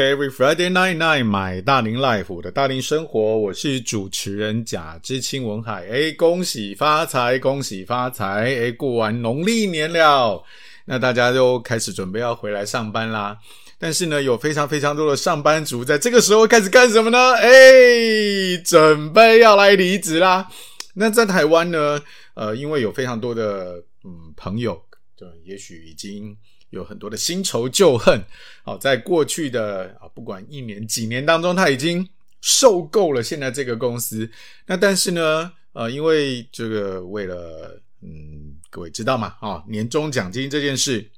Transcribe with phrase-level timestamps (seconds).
[0.00, 5.86] Every、Friday night night，买大龄 life，的大龄生活，我是主持人贾知清文海。
[5.90, 8.46] 哎，恭喜发财，恭喜发财！
[8.46, 10.42] 哎，过完农历年了，
[10.86, 13.36] 那大家都开始准备要回来上班啦。
[13.78, 17.34] 但是呢，有非常非常多的上班族在这个时候开始干什么呢？
[17.34, 20.48] 哎，准备要来离职啦。
[20.94, 22.00] 那在台湾呢，
[22.32, 23.74] 呃，因为有非常多的
[24.04, 24.80] 嗯朋友，
[25.14, 26.34] 就也许已经。
[26.70, 28.22] 有很多的新仇旧恨，
[28.64, 32.08] 好，在过去的啊，不管一年几年当中，他已经
[32.40, 34.30] 受够了现在这个公司。
[34.66, 39.34] 那但是呢，呃，因为这个为了，嗯，各位知道吗？
[39.40, 41.10] 啊，年终奖金这件事，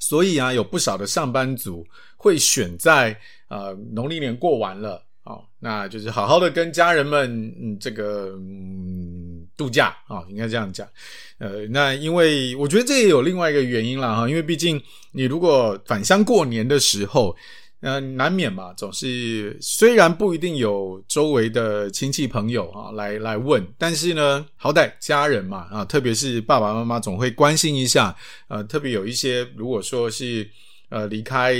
[0.00, 1.84] 所以啊，有不少的上班族
[2.16, 9.25] 会选在呃农历年过完了，啊，那就是好好的跟家人们，嗯，这个，嗯，
[9.56, 10.86] 度假啊，应该这样讲。
[11.38, 14.80] 呃，那因为我觉得这也有另外一个原因啦哈，因为毕竟
[15.12, 17.36] 你如果返乡过年的时候，
[17.80, 28.16] 呃，难免嘛，总是虽然不一定有周围的亲戚朋友啊来来问，但是呢，好歹家人嘛啊，特别是爸爸妈妈总会关心一下，
[28.48, 30.48] 呃，特别有一些如果说是
[30.88, 31.54] 呃离开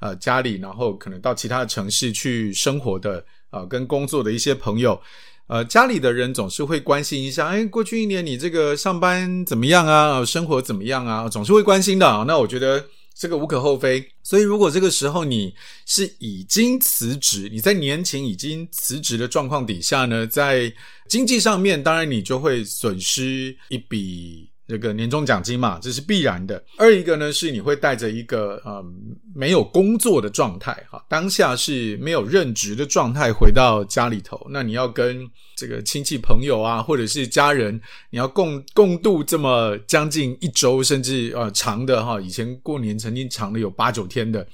[0.00, 5.00] 呃家里，然后可能到其他城市去生活的啊，跟工作的一些朋友。
[5.48, 10.24] 呃，家里的人总是会关心一下，哎，过去一年你这个上班怎么样啊？
[10.24, 11.28] 生活怎么样啊？
[11.28, 12.24] 总是会关心的啊。
[12.26, 14.06] 那我觉得这个无可厚非。
[14.22, 15.54] 所以，如果这个时候你
[15.84, 20.72] 是已经辞职，你在年前已经辞职的状况底下呢，在
[21.08, 24.51] 经济上面，当然你就会损失一笔。
[24.68, 26.62] 这个年终奖金嘛，这是必然的。
[26.78, 28.82] 二一个呢，是你会带着一个呃
[29.34, 37.78] 没有工作的状态哈，当下是没有任职的状态回到家里头，那你要跟这个亲戚朋友啊，或者是家人，
[38.10, 44.46] 你要共共度这么将近一周，甚至呃长的哈，以前过年曾经长的有八九天的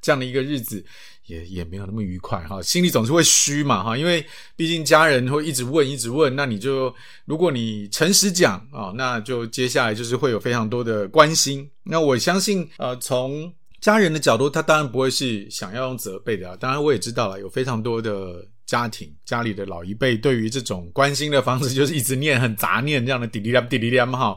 [0.00, 0.84] 这样的一个日子。
[1.26, 4.24] 也也没有那么愉快哈，心里总是会虚嘛哈，因为
[4.56, 6.92] 毕竟家人会一直问一直问，那你就
[7.24, 11.70] 如果你诚实讲啊，那就接下来就是会有非常多的关心。
[11.84, 16.56] 那我相信呃，从家人的角度，他当然不会是想要用责备的啊。
[16.58, 24.36] 当然我也知道了，有非常多的家庭家里的老一辈对于这种关心的方式，就是一直念很杂念这样的滴滴答滴滴答哈。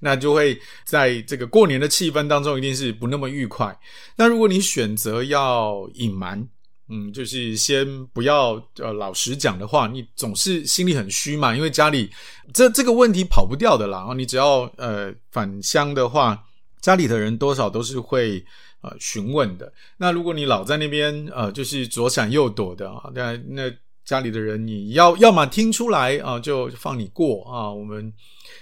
[0.00, 3.78] 那就会在这个过年的气氛当中，一定是不那么愉快。
[4.16, 6.48] 那如果你选择要隐瞒，
[6.88, 12.10] 嗯，就是先不要呃老实讲的话，你总是心里很虚嘛，因为家里
[12.54, 13.98] 这这个问题跑不掉的啦。
[13.98, 16.42] 然后你只要呃返乡的话，
[16.80, 18.42] 家里的人多少都是会
[18.80, 19.70] 呃询问的。
[19.98, 23.70] 那如果你老在那边呃就是左闪右躲的啊，那那
[24.08, 28.10] 家里的人你要要么听出来啊，就放你过啊，我们。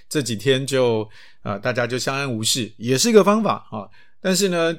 [0.08, 1.08] 这几天就
[1.42, 3.88] 啊、大家就相安无事，也是一个方法啊。
[4.20, 4.76] 但是呢，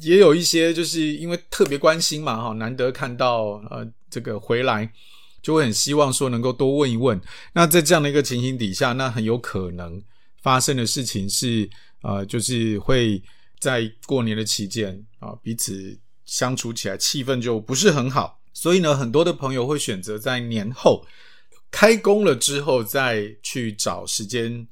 [0.00, 4.88] 也有一些就是因为特别关心嘛，哈，难得看到呃这个回来，
[5.42, 7.20] 就会很希望说能够多问一问。
[7.52, 10.00] 那在这样的一个情形底下，那很有可能
[10.40, 11.68] 发生的事情是，
[12.02, 13.20] 呃，就是会
[13.58, 18.40] 在过年的期间啊，彼此相处起来气氛就不是很好。
[18.54, 21.04] 所以呢，很多的朋友会选择在年后。
[21.70, 24.68] 开工了之后再去找时间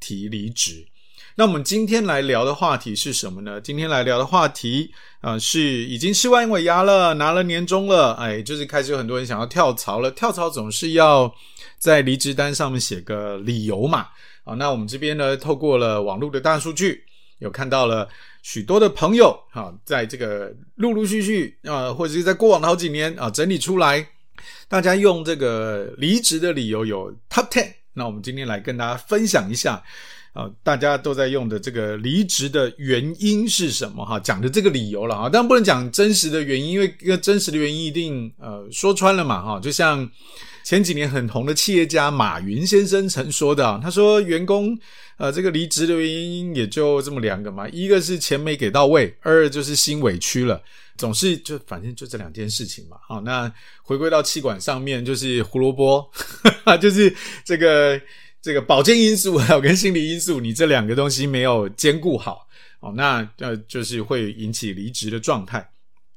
[0.00, 0.88] 提离职。
[1.34, 3.60] 那我们今天来聊的话题是什么呢？
[3.60, 4.90] 今天来聊的话题
[5.20, 10.10] 啊、是已经吃完尾牙了，拿了年终了，哎，就是开始有很多人想要跳槽了。
[10.10, 11.30] 跳槽总是要
[11.78, 14.08] 在离职单上面写个理由嘛。
[14.44, 17.04] 啊，那我们这边呢，透过了网络的大数据，
[17.40, 18.08] 有看到了
[18.50, 24.08] 许多的朋友啊，在这个陆陆续续啊，或者是在过往的好几年啊，整理出来。
[24.68, 29.82] 大家用这个离职的理由有 Top Ten，那我们今天来跟大家分享一下，
[30.32, 34.02] 啊，大家都在用的这个离职的原因是什么？
[34.02, 40.10] 哈，讲的这个理由了啊，当然不能讲真实的原因，因为一个真实的原因一定呃说穿了嘛，哈，就像
[40.68, 44.78] 前几年很红的企业家马云先生曾说的，他说员工
[45.16, 50.62] 呃这个离职的原因也就这么两个嘛，一个是钱没给到位，二就是心委屈了。
[50.98, 53.50] 总是就反正就这两件事情嘛，好，那
[53.82, 56.06] 回归到气管上面，就是胡萝卜，
[56.78, 57.16] 就是
[57.46, 57.98] 这个
[58.42, 62.46] 这个保健因素还有跟心理因素，你这两个东西没有兼顾好，
[62.80, 65.66] 哦，那呃就是会引起离职的状态。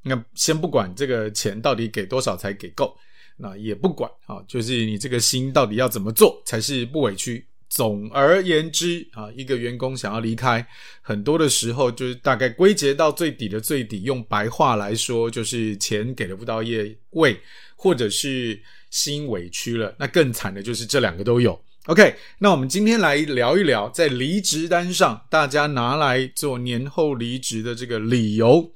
[0.04, 2.94] 那先不管这个钱到底给多少才给够，
[3.41, 7.45] 那也不管啊，就是你这个心到底要怎么做才是不委屈。
[7.67, 10.67] 总而言之啊，一个员工想要离开，
[11.01, 17.39] 很多的时候就是大概归结到最底的最底，用白话来说就是钱给了不到业位，
[17.77, 19.95] 或者是心委屈了。
[19.97, 21.57] 那更惨的就是这两个都有。
[21.85, 28.73] OK，那我们今天来聊一聊，在离职单上大家拿来做年后离职的这个理由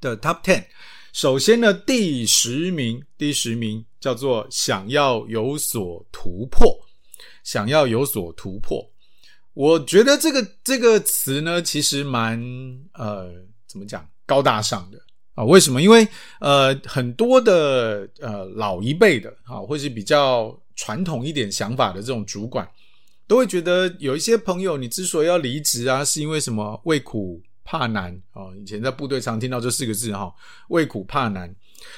[0.00, 0.66] 的 Top Ten。
[1.16, 6.78] 首先呢，第十名，第十名叫做想要有所突破，
[7.42, 8.86] 想要有所突破。
[9.54, 12.38] 我觉得这个这个词呢，其实蛮
[12.92, 13.32] 呃，
[13.66, 15.00] 怎么讲，高大上的
[15.32, 15.42] 啊？
[15.42, 15.80] 为什么？
[15.80, 16.06] 因为
[16.38, 22.68] 呃，很多的呃老一辈的啊，或是比较传统一点想法的这种主管，
[23.26, 26.78] 都会觉得有一些朋友，你之所以要离职啊，是因为什么？
[26.84, 28.54] 为苦怕难啊。
[28.58, 30.32] 以前在部队常听到这四个字哈，
[30.68, 31.52] 畏苦怕难，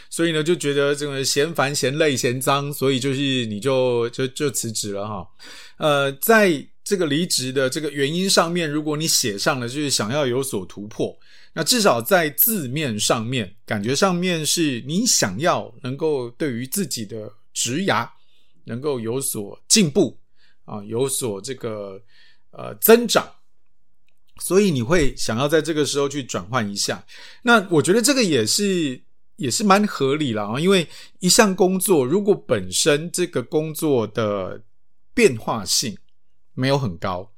[0.08, 5.28] 所以呢，就觉得这个嫌烦、嫌累、嫌脏，所以就是你就就就辞职了哈。
[5.76, 11.14] 呃，在这个离职的这个原因上面，如果你写上了就是想要有所突破，
[11.52, 18.08] 那至少在字面上面，感觉上面是你想要能够对于自己的职涯
[18.64, 20.18] 能够有所进步
[20.64, 22.00] 啊，有所这个
[22.52, 23.26] 呃增长，
[24.40, 27.04] 所以你会想要在这个时候去转换一下。
[27.42, 29.00] 那我觉得这个也是
[29.36, 30.86] 也是蛮合理了啊，因为
[31.20, 34.62] 一项工作如果本身这个工作的
[35.14, 35.96] 变化性，
[36.54, 37.30] 没有很高，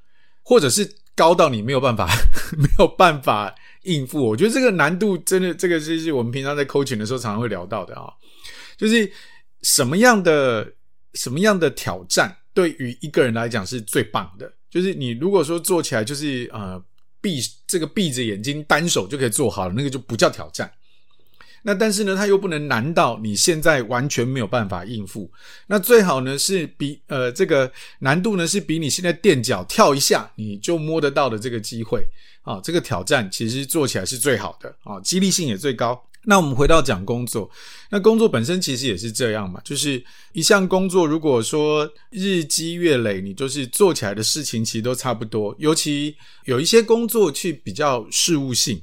[0.42, 2.08] 或者是高到你没有办法
[2.56, 4.22] 没有办法应付。
[4.28, 8.12] 我觉得这个难度真的，这个就是我们平常在 coaching 的时候常常会聊到的啊，
[8.76, 9.10] 就是
[9.62, 10.72] 什么样的
[11.14, 14.50] 什么样的挑战对于一个人来讲是最棒的。
[14.70, 16.82] 就是你如果说做起来就是呃
[17.20, 20.70] 闭这个闭着眼睛单手就可以做好了，那个就不叫挑战。
[21.62, 25.30] 那但是呢，它又不能难到你现在完全没有办法应付。
[25.66, 32.02] 那最好呢是比呃这个难度呢是比你现在垫脚跳一下你就摸得到的这个机会
[32.40, 36.02] 啊，这个挑战其实做起来是最好的啊，激励性也最高。
[36.24, 37.50] 那我们回到讲工作，
[37.90, 45.54] 那工作本身其实也是这样嘛，就是一项工作如果说日积月累，你就是做起来的事情其实都差不多。
[45.58, 48.82] 尤其有一些工作去比较事务性，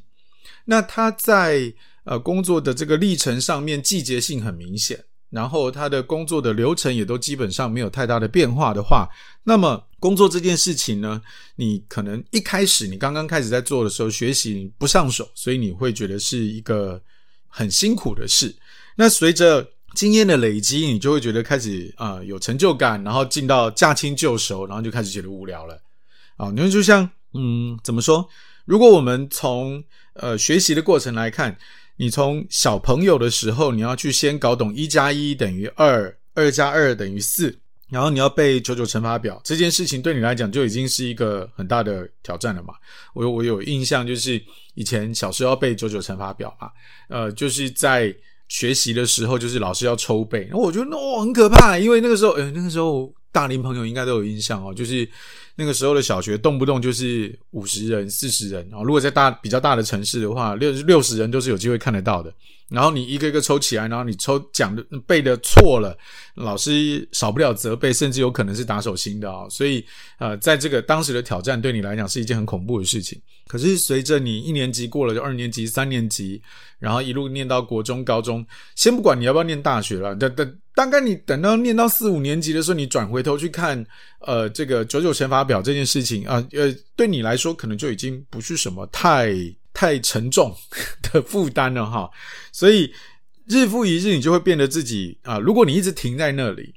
[0.65, 1.73] 那它在。
[2.09, 9.09] 呃，工作的这个历程上面季节性很明显，然后他的工作的流程也都基本上没有太大的变化的话，
[9.43, 11.21] 那么工作这件事情呢，
[11.57, 17.03] 你可能一开始你刚刚开始在做的时候学习不上手，所以你会觉得是一个
[17.47, 18.55] 很辛苦的事。
[18.95, 25.81] 那随着经验的累积，你就会觉得开始啊、有成就感，然后进到驾轻就熟，然后就开始觉得无聊了。
[26.37, 28.27] 啊，你看就像嗯，怎么说？
[28.65, 29.83] 如果我们从
[30.13, 31.57] 呃学习的过程来看。
[31.99, 37.57] 你从小朋友的时候，你要去先搞懂一加一等于二，二加二等于四，
[37.89, 42.73] 然后你要背九九乘法表，这件事情对你来讲就已经是一个很大的挑战了嘛。
[43.13, 44.41] 我我有印象，就是
[44.75, 46.69] 以前小时候要背九九乘法表嘛，
[47.09, 48.13] 呃，就是在
[48.47, 55.09] 学习的时候，就是老师要抽背，然后我觉得那、哦、很可怕，因为那个时候，哎，那个时候大龄朋友应该都有印象哦，就是。
[55.59, 58.85] 那个时候的小学动不动就是五十人、四十人然后！
[58.85, 62.31] 如果在大比较大的城市的话，六六十人都是有机会看得到的。
[62.69, 65.97] 然后你一个一个抽起来，然后你抽讲的背的错了，
[66.37, 69.49] 老师少不了责备，甚至有可能是打手心的啊！
[69.49, 69.83] 所以
[70.19, 73.19] 呃，在这个当时的挑战对你来讲是一件很恐怖的事情。
[73.47, 76.41] 可是随着你一年级过了，就二年级、三年级，
[76.79, 80.57] 然后一路念到国中、高中，先不管你要不要念大学了，等等。
[80.75, 83.83] 大概你等到念到四五年级的时候，你转回头去看，
[84.19, 89.33] 呃，这个九九乘法表这件事情啊，呃，对你来说可能就已经不是什么太
[89.73, 90.55] 太沉重
[91.11, 92.07] 的负担了哈。
[92.51, 92.91] 所以
[93.47, 96.73] 日复一日，你就会变得自己啊，如果你一直停在那里，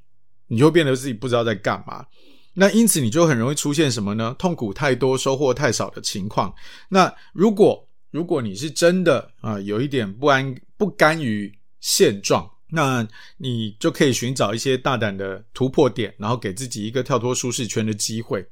[0.49, 2.07] 你就会变得自己不知道在干嘛。
[2.55, 4.35] 那因此你就很容易出现什么呢？
[4.39, 6.55] 痛苦太多，收获太少的情况。
[6.89, 12.50] 那如果如果你是真的啊，有一点不安不甘于现状。
[12.73, 13.05] 那
[13.39, 18.47] 你就可以寻找一些大胆的突破点，然后给自己一个跳脱舒适圈的机会。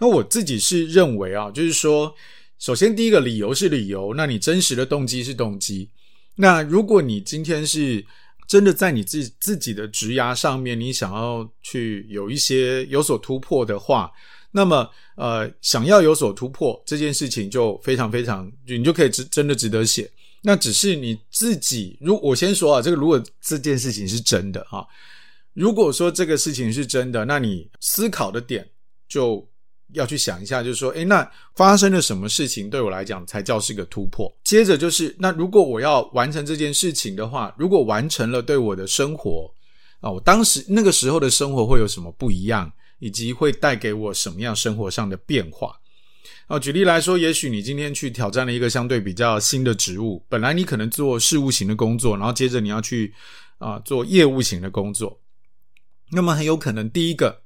[0.00, 2.12] 那我自己是认为啊，就是说，
[2.58, 5.88] 首先第一个理由是理由，那你真实的动机是动机。
[6.36, 8.04] 那如果你今天是
[8.48, 14.10] 真的在你自自己的职涯上面，你想要去有一些有所突破的话，
[14.50, 20.10] 那么呃，想要有所突破这件事情就非常非常，你就可以值真的值得写。
[20.42, 24.86] 那只是你自己，如我先说啊，这个如果这件事情是真的哈，
[25.54, 28.68] 如果说这个事情是真的，那你思考的点
[29.08, 29.48] 就
[29.94, 34.32] 要去想一下，就是说，诶，那发生了什么事情对我来讲才叫是个突破？
[34.44, 39.52] 接着就是，那如果我要完成这件事情的话，如果完成了，对我的生活
[40.00, 45.78] 啊，我当时那个时候的生活会有什么不一样，以及会带给我什么样生活上的变化？
[46.48, 53.12] 哦，举例来说，也许你今天去挑战了一个相对比较新的职务，本来你可能做事务型的工作，然后接着你要去
[53.58, 55.20] 啊、做业务型的工作，
[56.10, 57.42] 那么很有可能第一个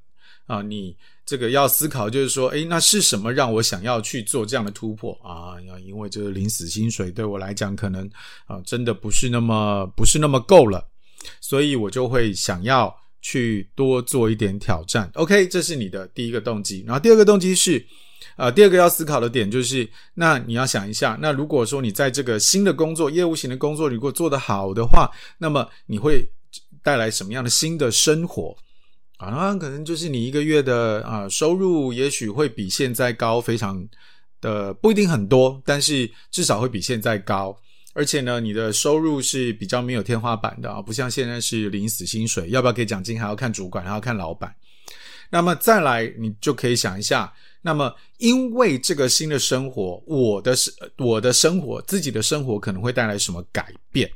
[0.47, 0.97] 啊、你
[1.27, 5.57] 这个要思考，就是说，诶，那是什么让我想要去做这样的突破啊？
[5.85, 8.09] 因为这个临死薪水对我来讲，可能
[8.47, 10.89] 啊，真的不是那么不是那么够了，
[11.41, 15.11] 所以我就会想要去多做一点挑战。
[15.15, 16.85] OK，这是你的第一个动机。
[16.87, 17.85] 然后第二个动机是，
[18.37, 26.25] 呃，第二个要思考的点就是，那你要想一下，那如果说你在这个新的工作、业务型的工作，如果做得好的话，那么你会
[26.85, 28.57] 带来什么样的新的生活？
[29.17, 33.87] 啊，那可能就是你一个月的啊收入，也许会比现在高，非常
[34.41, 37.57] 的不一定很多，但是至少会比现在高。
[37.95, 44.55] 而且呢，你的收入是比较没有天花板的啊，不像现在是领死薪水，要不要给奖金还要看主管，还要看老板。
[45.31, 47.33] 那么再来，你就可以想一下，
[47.63, 54.11] 那么因为这个新的生活，我的生我的生活，自己的生活可能会带来什么改变？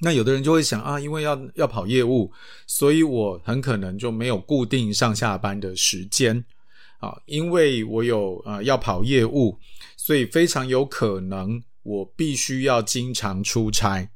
[0.00, 2.30] 那有的人就会想啊，因为要要跑业务，
[2.66, 6.44] 所以我很可能就没有固定上下班的时间
[6.98, 7.16] 啊。
[7.26, 9.58] 因为我有啊要跑业务，
[9.96, 14.10] 所以非常有可能我必须要经常出差。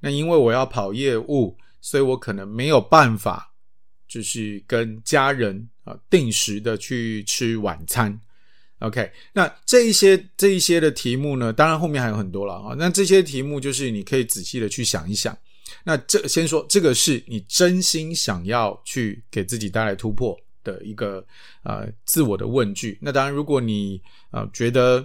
[0.00, 3.52] 那因为我要跑业务，所以我可能没有办法，
[4.06, 8.20] 就是跟家人啊定时的去吃晚餐。
[8.80, 12.74] OK，那这一些这一些的题目呢，当然后面还有很多了啊。
[12.78, 15.36] 那这些题目就是你可以仔细的去想一想。
[15.82, 21.24] 那这先说这个是你真心想要去给自己带来突破的一个
[21.62, 22.98] 呃自我的问句。
[23.00, 25.04] 那当然，如果你呃觉得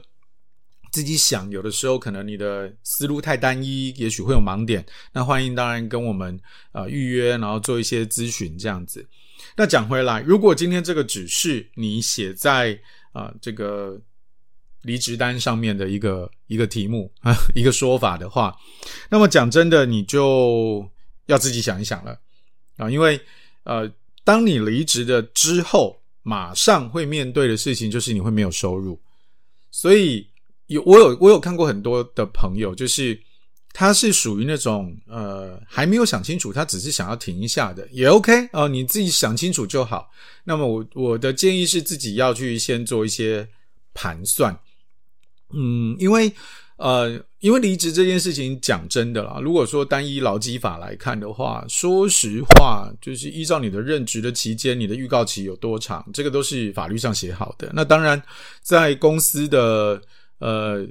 [0.92, 6.38] 自己想有的时候可能你的思路太单一，也许会有盲点，那欢迎当然跟我们
[6.74, 9.08] 呃预约，然后做一些咨询这样子。
[9.62, 12.76] 那讲回来，如果今天这个只是你写在
[13.12, 13.96] 啊，这个
[14.82, 18.58] 离职单上面的一个一个题目啊， 一个说法的话，
[19.08, 20.84] 那么讲真的，你就
[21.28, 22.20] 要自己想一想了。
[22.78, 23.22] 啊，因为
[23.62, 23.88] 呃，
[24.24, 29.00] 当你离职的之后，马上会面对的事情就是你会没有收入，
[29.70, 30.28] 所以
[30.66, 33.22] 有我有我有看过很多的朋友，就是
[33.74, 40.10] 他是属于那种呃还没有想清楚，他只是想要停一下的，也 OK 哦，你自己想清楚就好。
[40.44, 43.48] 那么我我的建议是自己要去先做一些
[43.94, 44.58] 盘算，
[45.54, 46.32] 嗯，因为
[46.78, 57.70] 呃，因为离职这件事情讲真的啦，如果说单一劳基法来看的话，说实话，就是依照你的任职的期间，你的预告期有多长，这个都是法律上写好的。
[57.74, 58.20] 那当然，
[58.64, 60.02] 在公司的
[60.40, 60.84] 呃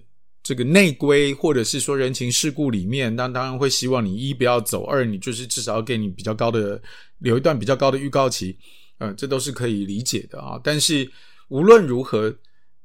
[0.42, 6.80] 这个内规或者是说人情世故里面，那当然会希望你一不要走，二你就是至少要给你比较高的
[7.18, 8.58] 留一段比较高的预告期。
[8.98, 10.60] 嗯，这都是可以理解的啊。
[10.62, 11.10] 但是
[11.48, 12.34] 无论如何，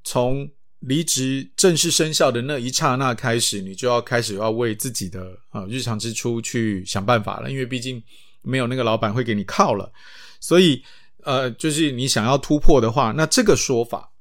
[0.03, 7.51] 从离职正式生效的那一刹那开始，你就要开始要为自己的啊日常支出去想办法了。
[7.51, 8.01] 因为毕竟
[8.41, 9.91] 没有那个老板会给你靠了，
[10.39, 10.83] 所以
[11.23, 14.11] 呃，就是你想要突破的话，那这个说法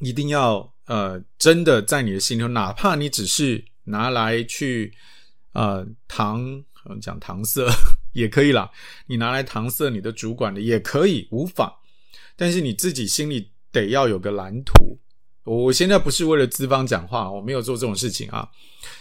[0.00, 4.92] 一定要呃真的在你的心里头，哪怕你只是拿来去
[5.52, 6.64] 呃搪
[7.00, 7.66] 讲搪塞。
[8.12, 8.70] 也可以啦，
[9.06, 11.72] 你拿来搪塞你的主管的也可以，无妨。
[12.36, 14.98] 但是你自己心里得要有个蓝图。
[15.44, 18.46] 我现在不是为了资方讲话，我没有做这种事情啊。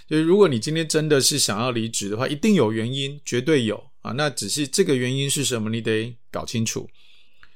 [0.07, 4.13] 就是如果你今天真的是想要离职的话，一定有原因，绝对有啊。
[4.13, 6.89] 那只是这个原因是什么，你得搞清楚。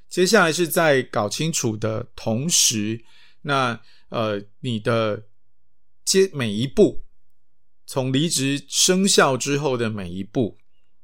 [0.10, 3.02] 接下来是在搞清楚的同时，
[3.44, 3.80] 那
[4.10, 5.24] 呃，你的
[6.04, 7.04] 接每一步，
[7.86, 10.58] 从离职生效之后的每一步。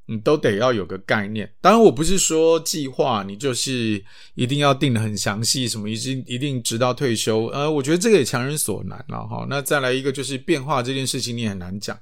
[0.08, 4.04] 你都得要有个概念，当然我不是说计划你就是
[4.36, 9.46] 一定要定得很详细，什么一定一定直到退休，呃，我觉得这个也强人所难了哈。
[9.50, 11.98] 那再来一个就是变化这件事情你也很难讲。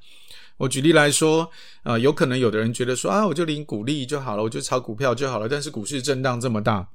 [0.58, 1.52] 我举例来说，
[1.84, 6.90] 呃，有可能有的人觉得说啊，我就领股利就好了，我就炒股票就好了，但是股市震荡这么大，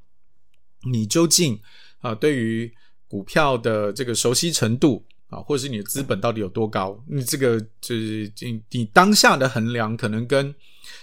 [0.91, 1.61] 你究竟
[2.01, 2.75] 啊对于
[3.15, 5.01] 股票的这个熟悉程度？
[5.29, 7.01] 啊，或者是你的资本到底有多高？
[7.09, 10.53] 你这个就是你你当下的衡量，可能跟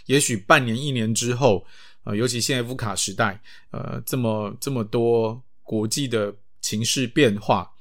[0.08, 1.66] 也许半年、一年之后，
[2.04, 3.42] 呃，尤其现在乌卡时代，
[3.72, 7.72] 呃，这么这么多国际的情势变化，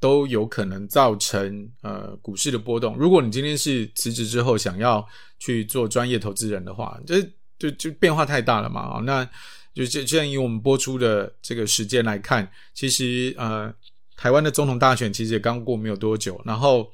[0.00, 2.96] 都有可能造成呃股市的波动。
[2.96, 5.06] 如果你今天是辞职之后想要
[5.38, 7.22] 去做专业投资人的话，这
[7.60, 9.28] 就就变化太大了嘛啊，那
[9.74, 13.74] 就这这样以我们播出的这个时间来看，其实呃。
[14.14, 16.88] 台湾的总统大选其实也刚过没有多久，然后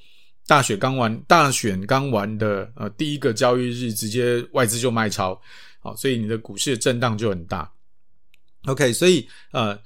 [0.47, 5.39] 大选刚完，大选刚完的呃第一个交易日，直接外资就卖超，
[5.81, 7.71] 好，所以你的股市的震荡就很大。
[8.65, 9.79] OK，所以呃，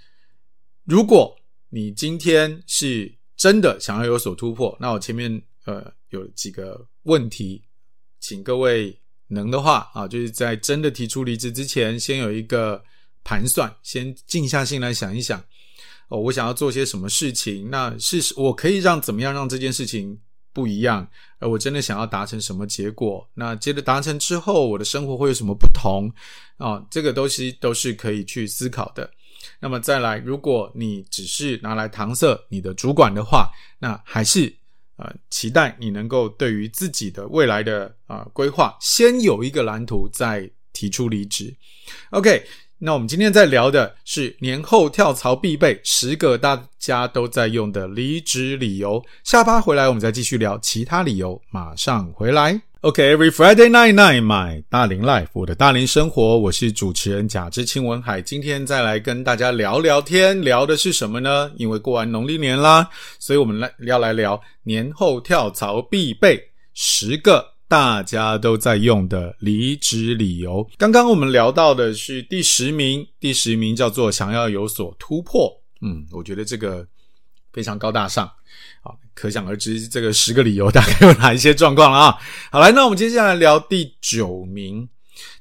[0.84, 1.36] 如果
[1.68, 7.60] 你今天是真的想要有所突破，那我前面呃有几个问题，
[8.20, 8.96] 请各位
[9.32, 12.82] 能的话啊，就是在真的提出离职之前，先有一个
[13.24, 15.42] 盘算，先静下心来想一想，
[16.08, 17.68] 哦，我想要做些什么事情？
[17.70, 20.18] 那是我可以让怎么样让这件事情
[20.52, 21.08] 不一样？
[21.38, 23.28] 而我真的想要达成什么结果？
[23.34, 26.12] 那接着达成之后，我的生活会有什么不同？
[26.58, 29.10] 啊，这个东西都是可以去思考的。
[29.58, 34.54] 那么再来，如果你只是拿来搪塞你的主管的话，那还是
[35.02, 41.54] 呃期待你能够对于自己的未来的啊、呃、规划，先有一个蓝图，再提出离职。
[42.10, 42.44] OK。
[42.84, 49.00] 那我们今天在聊的是年后跳槽必备十个大家都在用的离职理由。
[49.22, 51.40] 下趴回来，我们再继续聊其他理由。
[51.52, 52.71] 马上回来。
[52.82, 58.20] OK，Every、Friday night night my 大龄 life，我的大龄生活，我是主持人贾志清文海。
[58.20, 61.52] 今天再来跟大家聊聊天，聊的是什么呢？
[61.54, 62.88] 因为过完农历年啦，
[63.20, 66.42] 所以我们来要来聊年后跳槽必备
[66.74, 67.52] 十个。
[67.68, 70.68] 大家都在用的离职理由。
[70.76, 75.48] 刚刚我们聊到的是第十名，第十名叫做想要有所突破。
[75.82, 76.84] 嗯，我觉得这个
[77.52, 78.28] 非常高大上。
[79.14, 82.18] 可想而知，这个十个理由大概有哪一些状况了啊？
[82.50, 84.88] 好，来，那我们接下来聊第九名。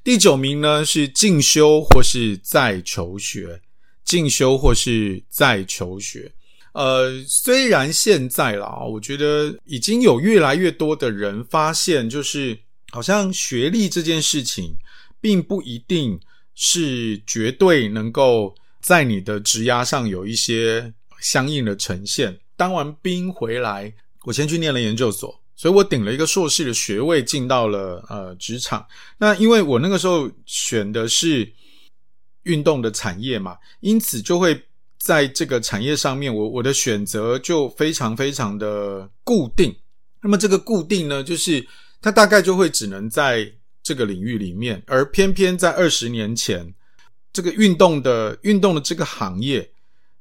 [0.04, 3.60] 第九名呢是进修或是在求学，
[4.04, 6.30] 进修或是在求学。
[6.72, 12.58] 呃，虽然现在啦，我觉得已经有越来越多的人发现，就是
[12.90, 14.74] 好像学历这件事情，
[15.20, 16.18] 并不一定
[16.54, 22.38] 是绝对能够在你的职涯上有一些相应的呈现。
[22.62, 23.92] 当完兵回来，
[24.22, 28.86] 我先去念了研究所，所以我顶了一个硕士的学位，进到了呃职场。
[29.18, 31.52] 那因为我那个时候选的是
[32.44, 34.62] 运动的产业嘛，因此就会。
[35.04, 39.74] 在这个产业上面，我我的选择就非常非常的固定。
[40.22, 41.66] 那么这个固定呢，就是
[42.00, 46.72] 它大概就会只能在这个领域里面，而偏偏在二十年前，
[47.32, 49.68] 这个运动的运动的这个行业，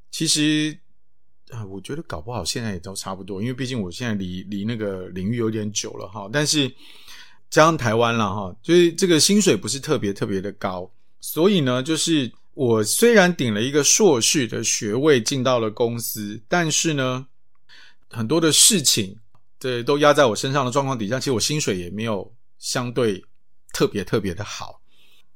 [0.09, 0.75] 其实
[1.51, 6.29] 啊，我觉得搞不好现在也都差不多，因为毕竟我现在离离那个领域有点久了哈。
[6.33, 6.67] 但是
[7.49, 12.31] 加上台湾了哈，就是这个薪水不是特别特别的高，所以呢，就是。
[12.53, 17.25] 我虽然顶了一个硕士的学位进到了公司，但是呢，
[18.09, 19.17] 很多的事情
[19.57, 23.23] 对都压在我身上的状况底下，其实我薪水也没有相对
[23.71, 24.80] 特别特别的好，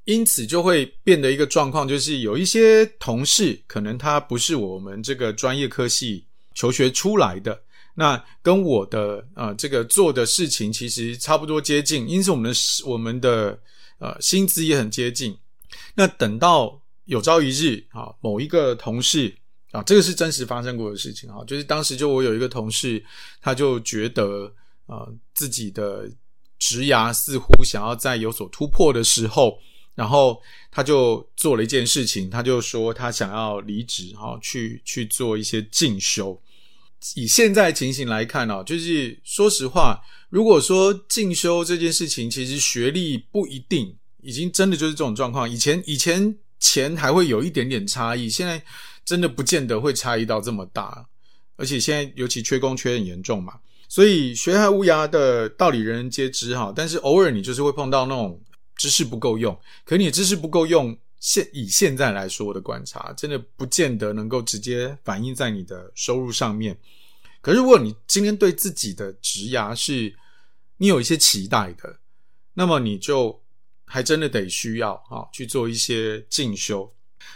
[0.06, 7.62] 因此就会变得一个状况，就是有一些同事可能他不是我们这个专业科系求学出来的，
[7.94, 13.60] 那跟我的呃这个做的事情其实差不多接近，因此我们的我们的
[14.00, 15.38] 呃薪资也很接近，
[15.94, 16.82] 那等到。
[17.08, 19.32] 有朝一日，啊，某一个同事
[19.70, 23.00] 啊，这个是真实发生过的事情啊，就是当时就我有一个同事，
[23.40, 24.52] 他就觉得
[24.88, 26.10] 啊，自己的
[26.58, 29.56] 职涯似乎想要再有所突破的时候，
[29.96, 36.40] 然后他就做了一件事情，他就说他想要离职，哈，去去做一些进修。
[37.16, 45.50] 以现在情形来看呢，就是说实话，如果说进修这件事情，其实学历不一定，已经真的就是这种状况。
[45.50, 46.38] 以前以前。
[46.58, 48.60] 钱还会有一点点差异，现在
[49.04, 51.06] 真的不见得会差异到这么大，
[51.58, 53.56] 而且现在尤其缺工缺很严重嘛，
[53.88, 58.42] 所以学海无涯的道理人人皆知哈，但是偶尔你就是会碰到那种
[58.76, 66.78] 知识不够用，可你知识不够用，现以现在来说的观察，真的不见得能够直接反映在你的收入上面。
[67.42, 70.16] 可是如果你今天对自己的职涯是
[70.78, 72.00] 你有一些期待的，
[72.54, 73.42] 那么你就。
[73.88, 76.92] 还真的得需要啊去做一些进修，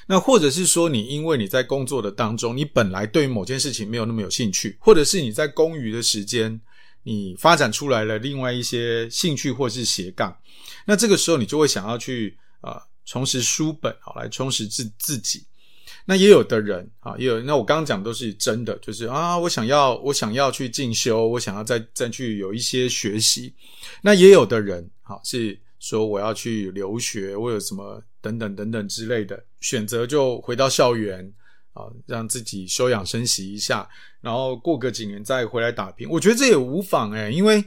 [0.07, 6.59] 那或者是说你因为你在工作的当中，你本来对于某件事情没有那么有兴趣，或者是你在公余的时间，
[7.03, 10.37] 你发展出来了另外一些兴趣或是斜杠，
[10.85, 15.45] 那这个时候你就会想要去啊重拾书本啊来充实自自己。
[16.05, 23.53] 那也有的人啊，也有那我刚刚讲都是真的，就是啊我想要我想要去进修，我想要再再去有一些学习。
[24.01, 25.59] 那也有的人啊是。
[25.81, 31.33] 说我要去留学，我有什么等等等等之类的选择，就回到校园
[31.73, 33.87] 啊，让自己休养生息一下，
[34.21, 36.09] 然后过个几年再回来打拼。
[36.09, 37.63] 我觉得这也无妨诶，因为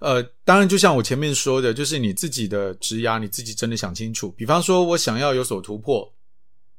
[0.00, 4.30] 呃，当然就像我前面说的，就是你自己的职涯，你自己真的想清楚。
[4.32, 6.12] 比方说，我想要有所突破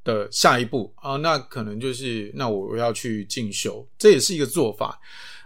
[0.04, 5.00] 的下一步啊，那可能就是那我要去进修，这也是一个做法。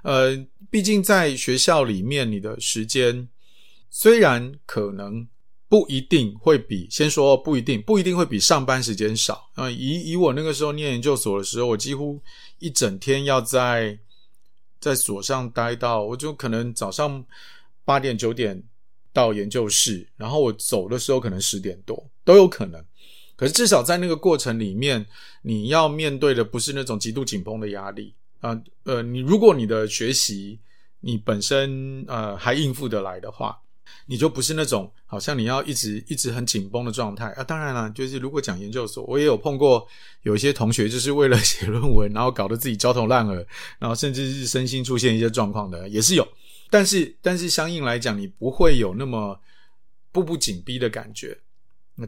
[0.03, 0.35] 呃，
[0.69, 3.27] 毕竟在学校里面，你的时间。
[3.91, 5.27] 虽然可能
[5.69, 9.69] 不一定会比，先说不一定，不一定会比上班时间少啊。
[9.69, 12.19] 以以我那个时候念研究所的时候，我几乎
[12.57, 13.99] 一整天要在
[14.79, 17.23] 在所上待到，我就可能早上
[17.85, 18.63] 八点九点
[19.13, 22.83] 到研究室，然后我走的时候可能十点多都有可能。
[23.35, 25.05] 可是至少在那个过程里面，
[25.43, 30.59] 你要面对的不是那种极度紧绷的压力啊，呃，呃，你如果你的学习
[31.01, 33.55] 你本身呃还应付得来的话。
[34.05, 37.43] 你就不是那种好像你要一直一直很紧绷的状态啊！
[37.43, 39.87] 当然了，就是如果讲研究所，我也有碰过
[40.23, 43.45] 有一些同学，就是为了 写论文，然后搞得自己焦头烂额，
[43.79, 46.27] 然后甚至是身心出现一些状况的，也是有。
[46.69, 49.39] 但是，但是相应来讲，你不会有那么
[50.11, 51.37] 步步紧逼的感觉。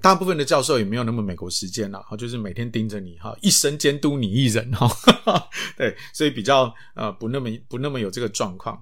[0.01, 4.89] 大部分的教授也没有那么美国时间啦，哈，就是每天盯着你哈，一生监督你一人哈，
[5.75, 8.81] 对，所以比较呃不那么不那么有这个状况。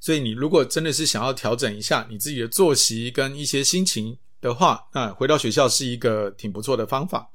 [0.00, 7.30] 所以你如果真的是想要调整一下你自己的作息跟一些心情的话，那回到学校是一个挺不错的方法。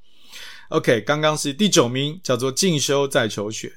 [0.69, 3.69] OK，刚刚是第九名，叫做进修再求学；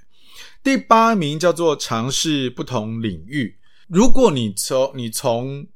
[0.63, 3.59] 第八名叫做尝试不同领域。
[3.89, 5.67] 如果你从你从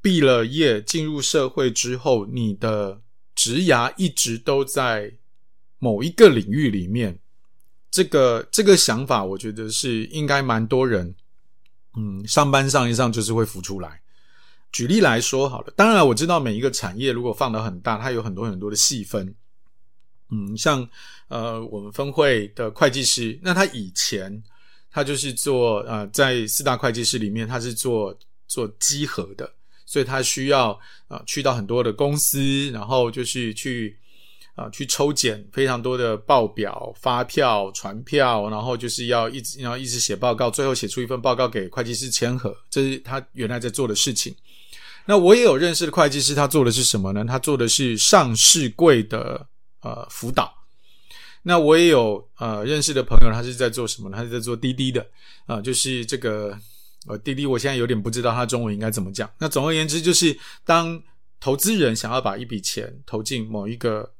[0.00, 3.00] 毕了业进入社会之后，你的
[3.34, 5.14] 职涯一直都在
[5.80, 7.18] 某一个领域里面，
[7.90, 11.16] 这个这个想法，我觉得是应该蛮多人。
[11.96, 14.00] 嗯，上班上一上就是会浮出来。
[14.72, 19.34] 举例来说好了，当然我知道每一个产业如果放得很大，它有很多很多的细分。
[20.30, 20.88] 嗯，像
[21.28, 24.42] 呃我们分会的会计师，那他以前
[24.90, 29.52] 他就是做呃在四大会计师里面，他是做做稽核的，
[29.84, 33.96] 所以他需要呃去到很多的公司，然后就是去。
[34.60, 44.36] 啊，去抽检非常多的报表、发票、传票，然后就是要一直要一直写报告，最后写出一份报告给会计师签核，这是他原来在做的事情。
[45.06, 47.24] 那我也有认识的会计师，他做的是什么呢？
[47.24, 49.46] 他做的是上市柜的
[49.80, 50.52] 呃辅导。
[51.42, 54.18] 那我也有呃认识的朋友，他是在做什么呢？
[54.18, 55.06] 他是在做滴滴的
[55.46, 56.54] 啊、就是这个
[57.06, 59.30] 呃滴滴，我现在有点不知道他中文应该怎么讲。
[59.38, 61.02] 那总而言之，就是当
[61.40, 64.12] 投资人想要把一笔钱投进某一个。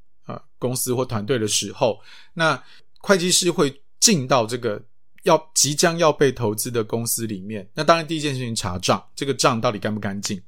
[0.60, 2.00] 公司或团队的时候，
[2.34, 2.62] 那
[2.98, 4.80] 会计师会进到这个
[5.24, 7.68] 要即将要被投资的公司里面。
[7.74, 10.40] 那当然，第一件事情查账，这个账到底干不干净？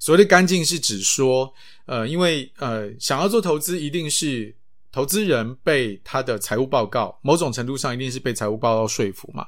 [0.00, 1.52] 所谓的干净是指说，
[1.86, 4.54] 呃，因为呃，想要做投资，一定是
[4.90, 9.46] 投资人被他的财务报告，某种程度上一定是被财务报告说服嘛。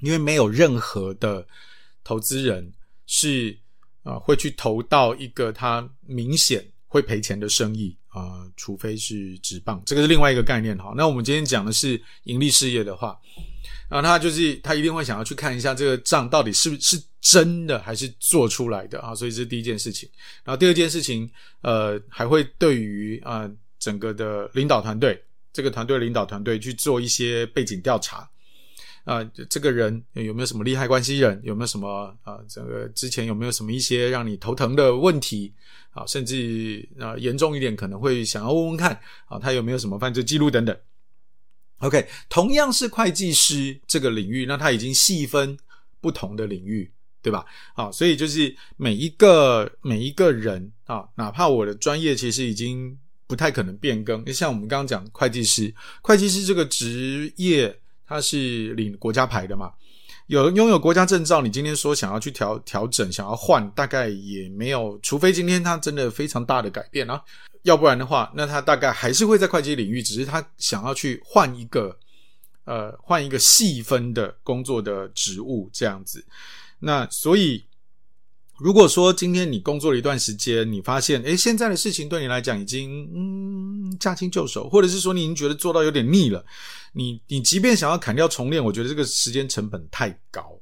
[0.00, 1.46] 因为没有任何的
[2.04, 2.72] 投资人
[3.06, 3.58] 是
[4.02, 7.96] 啊、会去投到一个他明显会赔钱的生意。
[8.16, 10.94] 呃，除非是纸棒，这个是另外一个概念哈。
[10.96, 13.14] 那我们今天讲的是盈利事业的话，
[13.90, 19.14] 然后他就是他一定会想要去看一下这个账到底是不是真的还是做出来的啊。
[19.14, 20.08] 所以这是第一件事情。
[20.44, 23.46] 然后第二件事情，呃，还会对于啊、
[23.78, 28.26] 整个的领导团队，这个团队领导团队去做一些背景调查。
[29.04, 31.38] 啊、这个人有没有什么利害关系人？
[31.44, 32.44] 有没有什么啊、呃？
[32.48, 35.52] 这个之前有没有什么一些让你头疼的问题？
[35.96, 40.76] 啊，甚至啊、严重一点，可能会想要问问看啊，他有没有什么犯罪记录等等。
[41.78, 45.58] OK，同样是会计师这个领域，那他已经细分
[46.00, 47.44] 不同的领域，对吧？
[47.74, 57.80] 啊，所以就是每一个每一个人啊，哪怕我的专业其实已经不太可能变更，像我们刚刚讲会计师，会计师这个职业。
[58.08, 59.72] 他是领国家牌的嘛，
[60.26, 67.22] 有拥有国家证照，你今天说想要去调调整，想要换，大概也没有，除非今天他真的非常大的改变啊，
[67.62, 71.96] 要不然的话，那他大概还是会在会计领域，只是他想要去换一个，
[72.64, 76.24] 呃，换一个细分的工作的职务这样子，
[76.78, 77.64] 那所以。
[78.58, 86.44] 如果说今天你工作了一段时间，你发现，诶，现在的事情对你来讲已经，嗯，驾轻就熟，或者是说你已经觉得做到有点腻了，
[86.92, 90.58] 你你即便想要砍掉重练，我觉得这个时间成本太高。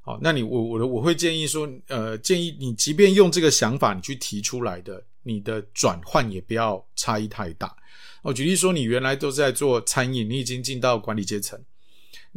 [0.00, 7.76] 好，那你我我我会建议说，呃，建议你即便用这个想法你去提出来的，你的转换也不要差异太大。
[8.22, 11.60] 我举例说，你原来都在做餐饮，你已经进到管理阶层。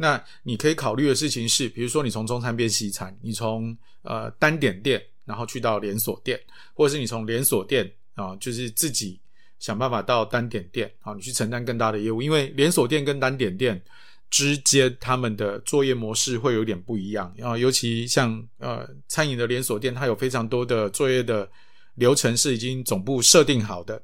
[0.02, 6.40] 那你可以考虑的事情是，比如说你从中餐变西餐，你从呃单点店，然后去到连锁店，
[6.74, 9.20] 或者是你从连锁店啊、就是自己
[9.60, 13.80] 想办法到单点店啊，你去承担更大的业务，因为连锁店跟单点店
[14.28, 21.48] 之间他们的作业模式会有点不一样啊、呃，尤其像呃餐饮的连锁店，它有非常多的作业的
[21.94, 24.02] 流程是已经总部设定好的，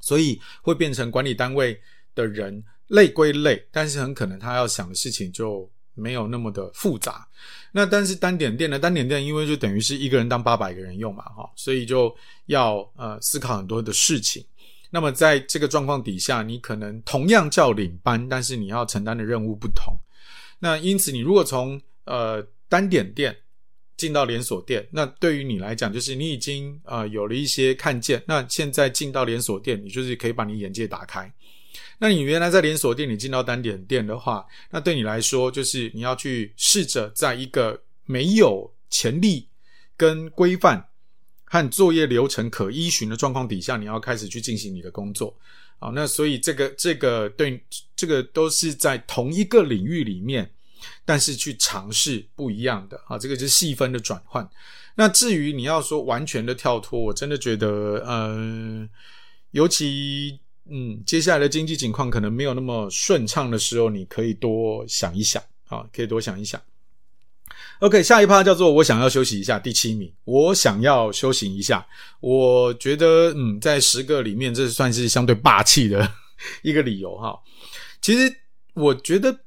[0.00, 1.80] 所以会变成管理单位
[2.16, 2.64] 的人。
[2.88, 7.26] 累归累，但是很可能他要想的事情就没有那么的复杂。
[7.72, 8.78] 那但是单点店呢？
[8.78, 12.14] 单点店因为就等于是一个人当八百个人用嘛，哈，所以就
[12.46, 14.44] 要呃思考很多的事情。
[14.90, 19.94] 那么在这个状况底下，你可能同样叫领班，但是你要承担的任务不同。
[20.60, 23.36] 那因此，你如果从呃单点店
[23.98, 28.22] 进到连锁店，那对于你来讲，就是你已经呃有了一些看见。
[28.26, 31.30] 那现在进到连锁店，你就是可以把你眼界打开。
[31.98, 39.48] 那你原来在连锁店，你进到单点店的话，那对你来说，就是你要去试着在一个没有潜力
[39.96, 40.88] 跟规范
[41.44, 45.36] 和作业流程可依循的状况底下，你要开始去进行你的工作。
[45.80, 47.62] 好，那所以这个这个对
[47.94, 50.50] 这个都是在同一个领域里面，
[51.04, 54.48] 但是去尝试不一样的啊，这个就是细分的转换。
[54.96, 58.88] 那至于你要说完全的跳脱，我真的觉得，呃，
[59.52, 66.60] 尤其嗯，接下来的经济情况可能没有那么顺畅的时候，你可以多想一想啊，可以多想一想。
[67.80, 69.56] OK，下一趴叫做“我想要休息一下”。
[69.60, 71.86] 第七名，我想要休息一下。
[72.18, 76.12] 我觉得，嗯，在十个里面，这算是相对霸气的
[76.62, 77.38] 一个理由哈。
[78.02, 78.34] 其实，
[78.74, 79.44] 我觉得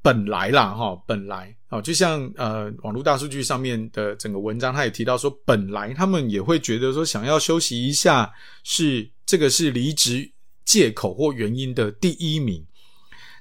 [0.00, 8.32] 本来啦，哈，本来啊，就像呃，网络大数据上面的整个文章，他也提到说，本来他们也会觉得说，想要休息一下
[8.64, 10.30] 是这个是离职
[10.64, 12.64] 借口或原因的第一名。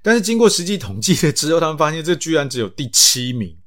[0.01, 3.57] 但是经过实际统计了之后，他们发现这居然只有第七名。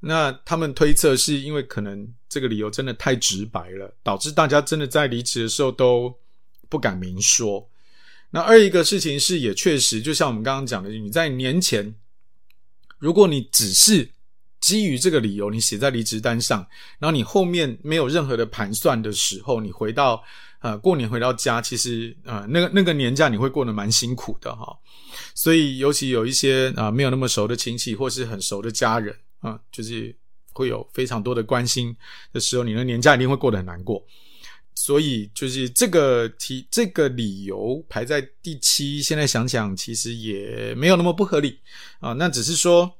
[0.00, 6.14] 那他们推测是因为可能这个理由真的太直白了，导致大家真的在离职的时候都
[6.68, 7.68] 不敢明说。
[8.30, 11.94] 那二一个事情是，也确实就像我们刚刚讲的，你在年前，
[12.98, 14.10] 如果你只是
[14.60, 16.66] 基于这个理由你写在离职单上，
[16.98, 20.22] 然后你后面没有任何的盘算的时候，你回到
[20.60, 24.74] 呃过年回到家，其实呃那个那个年假你会过得蛮辛苦的哈。
[25.34, 29.14] 所以尤其有一些啊、没有那么熟的亲戚或是很熟的家人。
[29.42, 30.14] 啊、就是
[30.52, 31.96] 会有非常多的关心
[32.30, 34.04] 的时候，你的年假一定会过得很难过。
[34.74, 39.00] 所以，就是这个题，这个理由排在第七。
[39.00, 41.58] 现在想想，其实也没有那么不合理
[42.00, 42.12] 啊。
[42.12, 42.92] 那只是说，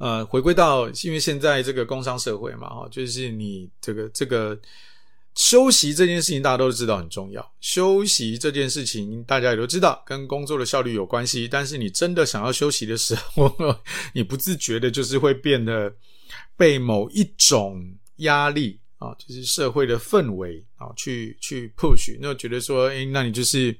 [0.00, 4.58] 呃，回归到，因为现在这个工商社会嘛，哈，就是你这个这个。
[5.40, 11.48] 休息这件事情大家都知道很重要，休息这件事情大家也都知道跟工作的效率有关系。
[11.48, 13.50] 但是你真的想要休息的时候，
[14.12, 15.90] 你不自觉的，就是会变得
[16.58, 17.82] 被某一种
[18.16, 23.74] 压力啊，就是社会的氛围啊，去去 push，那觉得说，诶，那你就是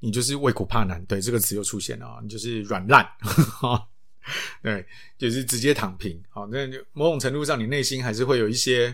[0.00, 3.86] 你就是畏苦怕难，对，这个词又出现了，你就是软烂，哈，
[4.64, 4.84] 对，
[5.16, 6.20] 就是直接躺平。
[6.28, 8.92] 好，那某种程度上，你内心还是会有一些。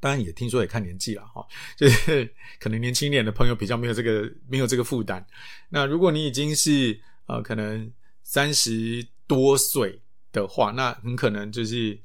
[0.00, 5.24] 当然也听说也看年纪了哈，就是可能年轻一点的朋友比较没有这个没有这个负担。
[5.68, 7.90] 那如果你已经是呃可能
[8.22, 10.00] 三十多岁
[10.32, 11.98] 的话，那很可能就是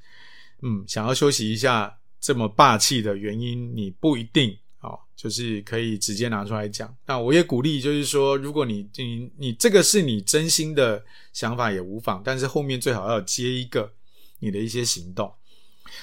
[0.62, 6.95] 嗯想要休息一下，这么霸气的原因你不一定哦，就是可以直接拿出来讲。
[7.06, 13.93] 那我也鼓励就是说，如果你你你这个是你真心的想法也无妨，但是后面最好要接一个
[14.39, 15.32] 你的一些行动。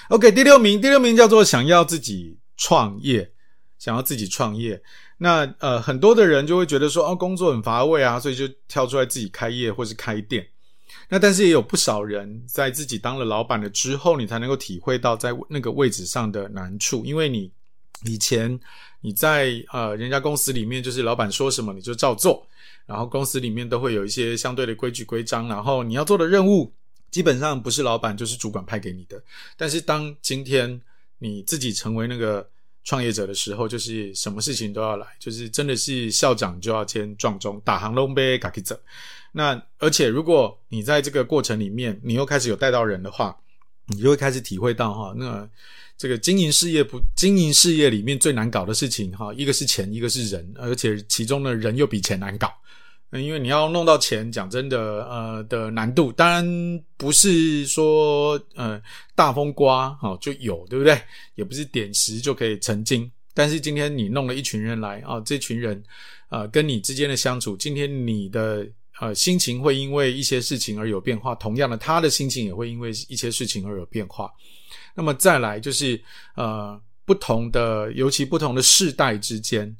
[0.08, 3.30] OK，第六名，第六名叫做想要自己创业，
[3.78, 4.82] 想要自己创业。
[5.18, 10.46] 那呃，很多的人就会觉得说，哦，工作很乏味啊，所以就跳出来自己开业或是开店。
[11.08, 17.50] 那但是也有不少人在自己当了老板了之后，你才能够体会到在那个位置上的难处，因为你
[18.04, 18.58] 以前
[19.00, 22.46] 你在呃人家公司里面，就是老板说什么你就照做，
[22.86, 26.72] 然后公司里面都会有一些相对的规矩规章，然后你要做的任务。
[27.10, 29.22] 基本上不是老板就是主管派给你的，
[29.56, 30.80] 但是当今天
[31.18, 32.48] 你自己成为那个
[32.84, 38.78] 创业者的时候，就是什么事情都要来，就是真的是校长就要先撞钟，打行龙呗，卡起走。
[39.32, 43.36] 那而且如果你在这个过程里面，你又开始有带到人的话，
[43.86, 45.48] 你就会开始体会到哈，那
[45.98, 52.52] 这个经营事业不经营事业里面最难搞的事情哈，一个是钱，一个是人，而且其中的人又比钱难搞。
[53.12, 58.80] 因为你要弄到钱，讲真的，呃的难度，当然不是说呃
[59.16, 60.96] 大风刮好就有，对不对？
[61.34, 63.10] 也不是点石就可以成金。
[63.34, 65.82] 但是今天你弄了一群人来啊，这群人
[66.28, 68.64] 呃跟你之间的相处，今天你的
[69.00, 74.30] 呃心情会因为一些事情而有变化，同样的，他的心情也会因为一些事情而有变化。
[74.94, 76.00] 那么再来就是
[76.36, 79.76] 呃不同的，尤其不同的世代之间。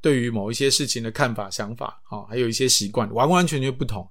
[0.00, 4.08] 对于某一些事情的看法、想法，啊，还有一些习惯，完完全全不同。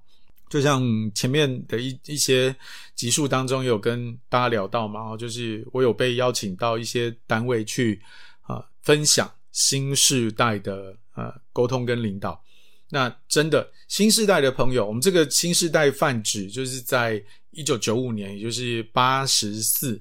[0.48, 0.82] 就像
[1.14, 2.54] 前面的一一些
[2.94, 8.00] 集数当中有跟大家聊到嘛，哦就是我有被邀请到一些单位去
[8.42, 12.42] 啊分享新世代的呃沟通跟领导。
[12.88, 20.00] 那真的新世代的朋友，我们这个新世代泛指就是在一九九五年，也就是八十四、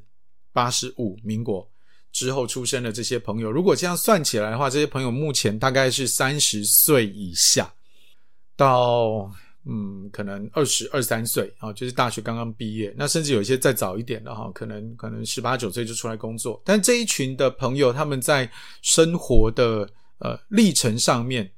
[0.53, 1.69] 八十五民国。
[2.17, 7.71] 之后出生的这些朋友，如果这样算起来的话，这些朋友目前大概是三十岁以下，
[8.55, 9.31] 到
[9.65, 16.59] 嗯，可能二十二三岁啊，就是大学刚刚毕业，那甚至有一些再早一点的哈，可能可能十八九岁就出来工作。
[16.65, 18.49] 但这一群的朋友，他们在
[18.81, 21.51] 生活的呃历程上面，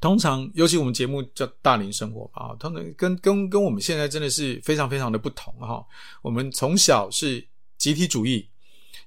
[0.00, 5.84] 通常尤其我们节目叫大龄生活啊，通常跟跟跟我们现在真的是非常非常的不同哈。
[6.22, 7.46] 我们从小是
[7.76, 8.48] 集体主义，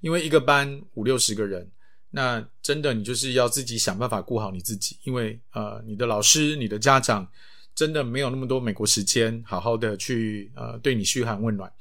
[0.01, 1.69] 因为一个班五六十个人。
[2.12, 7.27] 那真的，你就是要自己想办法顾好你自己，因为呃，你的老师、你的家长
[7.75, 11.71] 真的没有那么多美国时间，好好的去呃对你嘘寒问暖。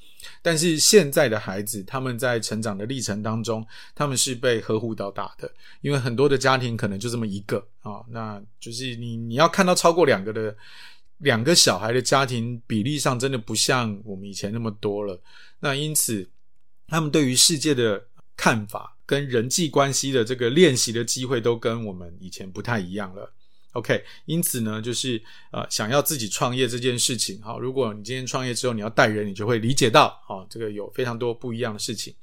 [0.42, 5.50] 但是现在的孩子，他们在成长的历程当中，他们是被呵护到大的，
[5.80, 10.54] 因为很多的家庭可能就这么一个啊、那就是你你要看到超过两个的
[11.18, 15.18] 两个小孩的家庭比例上，真的不像我们以前那么多了。
[15.60, 16.28] 那因此，
[16.88, 18.02] 他们对于世界的
[18.36, 18.94] 看法。
[19.08, 23.32] 跟人际关系的这个练习的机会都跟我们以前不太一样了。
[23.72, 25.18] OK，因此呢，就是
[25.50, 32.14] 呃，想要自己创业这件事情，好，如果你今天创业之后你要带人，你就会理解到，好，这个有非常多不一样的事情。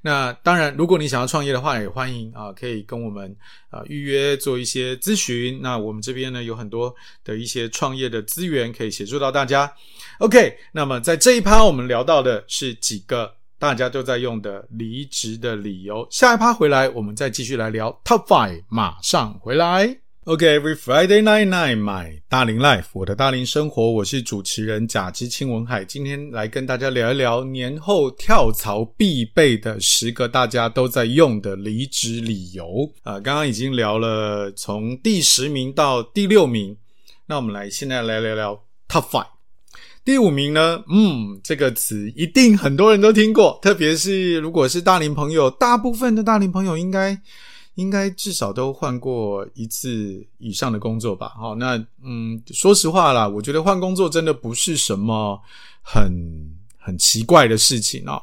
[0.00, 3.36] 那当然，如果你想要创业的话，也欢迎啊，可以跟我们
[3.68, 5.60] 啊预约做一些咨询。
[5.60, 9.70] 那我们这边呢，有很多的一些创业的资源可以协助到大家。
[10.20, 13.34] OK，那么在这一趴，我们聊到的是几个。
[13.62, 19.98] 大家都在用的离职的理由，下一趴回来，我们再继续来聊 Top Five，马上回来。
[20.24, 32.92] OK，Every、Friday night night，my 大龄 life，我的大龄生活，我是主持人贾之青文海，今天来跟大家聊一聊年后跳槽必备的十个大家都在用的离职理由。
[33.04, 36.76] 啊、刚刚已经聊了从第十名到第六名，
[37.26, 39.31] 那我们来现在来聊聊 Top Five。
[40.04, 47.16] 第五名呢，嗯，这个词一定很多人都听过，特别是如果是大龄朋友，大部分的大龄朋友应该
[47.76, 51.32] 应该至少都换过一次以上的工作吧？
[51.38, 55.40] 好，那嗯，说实话啦，我觉得换工作真的不是什么
[55.82, 56.12] 很
[56.76, 58.20] 很奇怪的事情啊。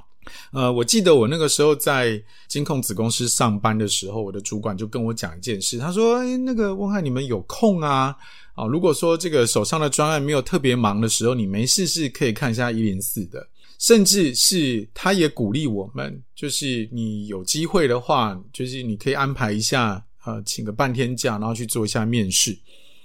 [0.52, 8.14] 呃，我记得我那个时候在金控子公司上班的时候，我的主管就跟我讲一件事，他说：“哎，那个文海，你们有空啊？”
[8.60, 22.58] 啊，如果说这个手上的专案没有特别忙的时候，你没事是可以看一下一零四的，甚至是他也鼓励我们，就是你有机会的话，就是你可以安排一下，呃，请个半天假，然后去做一下面试。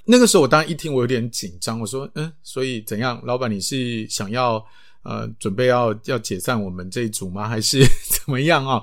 [0.04, 4.60] 那个时候我当然一听我有点紧张，我说，嗯，所以怎样，老板你是想要
[5.04, 7.48] 呃准备要要解散我们这一组吗？
[7.48, 7.78] 还是
[8.10, 8.82] 怎么样啊？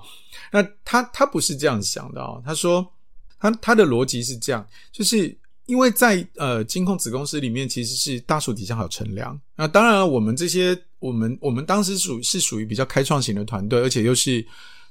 [0.53, 2.89] 那他他不是这样想的哦，他说
[3.37, 5.37] 他他的逻辑是这样，就是。
[5.71, 9.39] 因为在呃金控子公司里面，其实是大树底下还有乘凉。
[9.55, 14.45] 那当然，我们这些我们我们当时属是属于比较开创型的团队，而且又是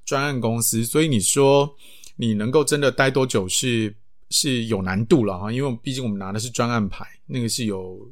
[0.06, 1.70] 专案公司，所以你说
[2.16, 3.94] 你能够真的待多久是
[4.30, 5.52] 是有难度了哈。
[5.52, 8.10] 因为毕竟我们拿的是专案牌，那个是有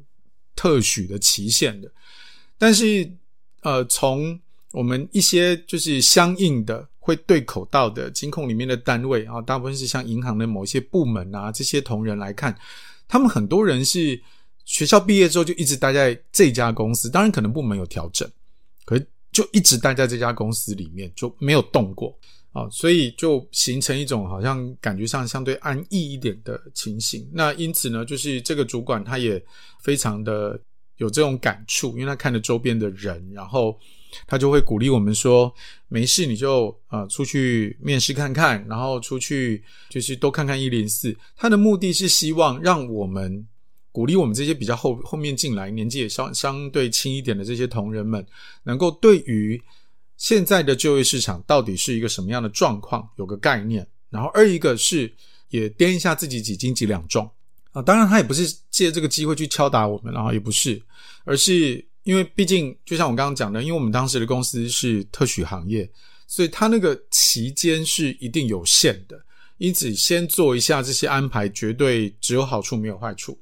[0.55, 1.91] 特许的期限的。
[2.55, 3.11] 但是
[3.61, 4.39] 呃，从
[4.71, 6.87] 我们一些就是相应的。
[7.01, 12.55] 会对口到的金控里面的单位啊，大部分是像银行的某些部门啊，这些同仁来看，
[13.07, 14.21] 他们很多人是
[14.63, 18.29] 学校毕业之后就一直待在这家公司，当然可能部门有调整，
[18.85, 22.15] 可是就一直待在这家公司里面就没有动过
[22.51, 27.27] 啊，所以就形成一种好像感觉上相对安逸一点的情形。
[27.33, 29.43] 那因此呢，就是这个主管他也
[29.81, 30.59] 非常的
[30.97, 33.75] 有这种感触，因为他看着周边的人，然后。
[34.27, 35.53] 他就会鼓励我们说
[35.87, 43.47] ：“没事，你就呃出去面试看看，然后出去就是多看看一零四。”他的目的是希望让我们
[43.91, 48.25] 鼓励我们这些比较后后面进来、年纪也相相对轻一点的这些同仁们，
[48.63, 49.61] 能够对于
[50.17, 53.87] 现在的就业市场到底是一个什么样的状况有个概念。
[54.09, 55.11] 然后二一个是
[55.49, 57.29] 也掂一下自己几斤几两重
[57.71, 57.81] 啊。
[57.81, 60.81] 当然，他也不是借这个机会去敲打我们，然后也不是，
[61.25, 61.85] 而是。
[62.03, 65.87] 因为毕竟，就像我刚刚讲的，因为我们当时的公司是特许行业，
[66.25, 69.21] 所以他那个期间是一定有限的。
[69.57, 73.37] 因此，先做一下这些安排，绝对只有好处没有坏处。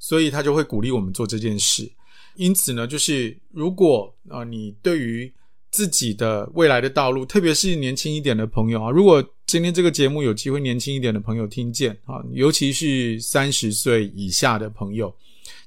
[0.00, 1.90] 所以他就会鼓励我们做这件事。
[2.34, 5.32] 因此呢，就是如果啊、你对于
[5.70, 15.16] 自己的未来的道路，特别是年轻一点的朋友啊，如果今天这个节目有机会年轻一点的朋友听见啊，尤其是三十岁以下的朋友，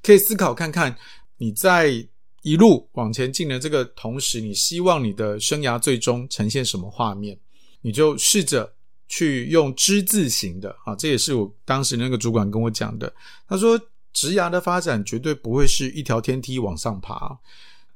[0.03, 0.95] 可以思考看看
[1.37, 2.05] 你在。
[2.47, 7.37] 一路往前进的这个同时，你希望你的生涯最终呈现什么画面？
[7.81, 8.73] 你就试着
[9.09, 13.13] 去用之字形的啊，这也是我当时那个主管跟我讲的。
[13.49, 13.77] 他说，
[14.13, 17.37] 职涯的发展绝对不会是一条天梯往上爬，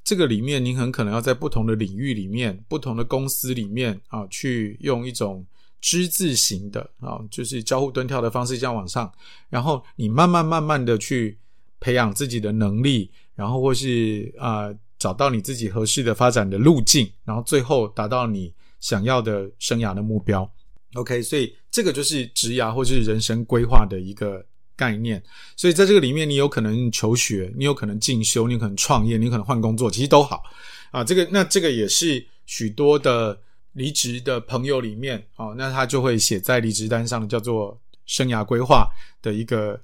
[0.03, 5.45] 这个里面你很可能要在不同的领域里面、不同的公司里面啊，去用一种
[5.79, 9.09] 之字形的啊，就是交互蹲跳的方式这样往上，
[9.49, 11.37] 然后你慢慢慢慢的去。
[11.83, 13.09] 培养自己的能力，
[13.41, 14.69] 然后或是啊、
[14.99, 20.47] 找到你自己合适的发展的路径，然后最后达到你想要的生涯的目标。
[20.93, 25.21] OK，所以这个就是职涯或是人生规划的一个概念。
[25.57, 30.43] 所以在这个里面，你有可能求学，你有可能进修，你可能创业，你可能换工作，其实都好
[30.91, 31.03] 啊。
[31.03, 33.39] 这个那这个也是许多的
[33.73, 37.81] 离职的朋友里面啊，那他就会写在离职单上叫做。
[38.07, 38.89] 生涯规划
[39.21, 39.79] 的一个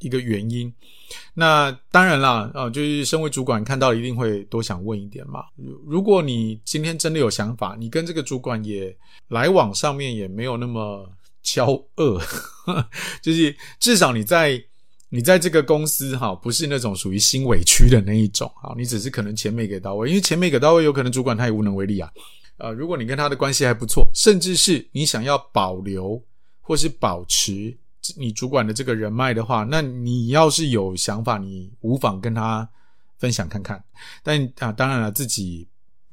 [0.00, 0.72] 一个原因，
[1.34, 5.44] 那当然啦，啊，就是身为主管看到一定会多想问一点嘛。
[5.86, 8.96] 如果你今天真的有想法，你跟这个主管也
[9.28, 11.10] 来往上面也没有那么
[11.42, 12.20] 交恶，
[13.22, 14.62] 就是至少你在
[15.08, 22.10] 你在这个公司哈，不是那种属于心委屈的那一种啊，你只是可能钱没给到位，因为钱没给到位，有可能主管他也无能为力啊。
[22.58, 26.22] 呃，如果你跟他的关系还不错，甚至是你想要保留。
[26.60, 27.74] 或是保持
[28.16, 32.68] 你主管的这个人脉的话，那你要是有想法，你无妨跟他
[33.18, 33.82] 分享看看。
[34.22, 35.66] 但啊，当然了，自己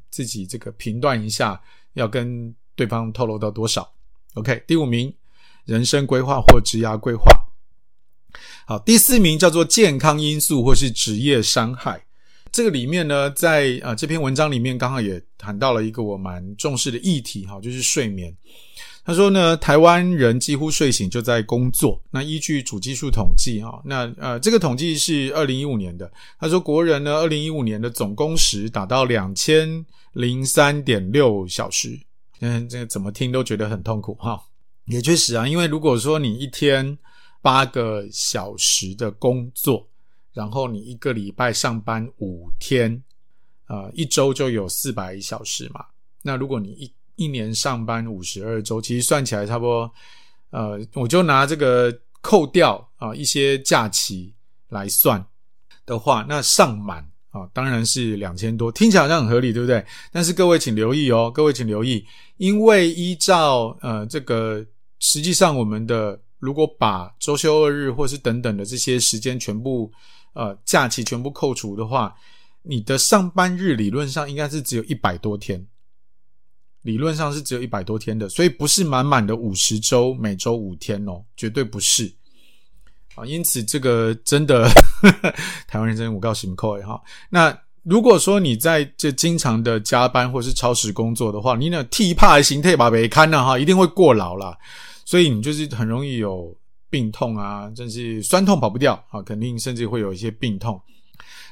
[0.09, 1.61] 自己这个评断一下，
[1.93, 3.89] 要跟对方透露到多少。
[4.33, 5.13] OK，第五名，
[5.65, 7.31] 人生规划或职涯规划。
[8.67, 12.03] 好，第四名叫做健康因素或是职业伤害。
[12.51, 18.35] 这个里面呢，在啊这篇文章里面刚好也谈到了一个我蛮重视的议题，哈，就是睡眠。
[19.05, 22.01] 他说呢，台湾人几乎睡醒就在工作。
[22.09, 26.11] 那依据主计处统计，哈，那呃，这个统计是二零一五年的。
[26.39, 31.99] 他说，国人呢，二零一五年的总工时达到两千零三点六小时。
[32.39, 34.41] 嗯，这个怎么听都觉得很痛苦哈。
[34.85, 36.97] 也确实啊，因为如果说你一天
[37.43, 39.87] 八个小时的工作，
[40.33, 43.03] 然后你一个礼拜上班五天，
[43.67, 45.85] 呃，一周就有四百小时嘛。
[46.23, 49.91] 那如果你一一年上班五十二周，其实算起来差不多，
[50.49, 54.33] 呃，我就拿这个扣掉啊一些假期
[54.69, 55.25] 来算
[55.85, 59.85] 的话，那上满啊当然是两千多，听起来好像很合理，对不对？
[60.11, 62.05] 但是各位请留意哦，各位请留意，
[62.37, 64.65] 因为依照呃这个
[64.99, 69.91] 实际上我们的如果把周休二日或是等等的这些时间全部
[70.33, 72.13] 呃假期全部扣除的话，
[72.61, 75.65] 你的上班日理论上应该是只有一百多天。
[76.85, 82.13] 理论上是只有一百多天的，所以不是满满的五十周，每周五天哦，绝对不是
[83.15, 83.25] 啊。
[83.25, 84.69] 因此，这个真的
[85.67, 87.01] 台湾人真的我告诉你们各位哈。
[87.27, 94.55] 那如果说你在这经常的加班或是超时工作的话，你那体魄还形态把，别看了哈，一定会过劳啦。
[95.05, 96.55] 所以你就是很容易有
[96.91, 100.79] 病痛啊，甚至酸痛跑不掉啊，肯定甚至会有一些病痛。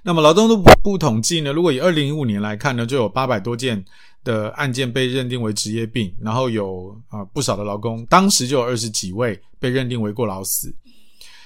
[0.03, 3.83] 那么劳动部不统计呢，如果以二零一五年来看呢，就有八百多件。
[4.23, 10.73] 的案件被认定为职业病，然后有啊、不少的劳工，当时就有二十几位被认定为过劳死。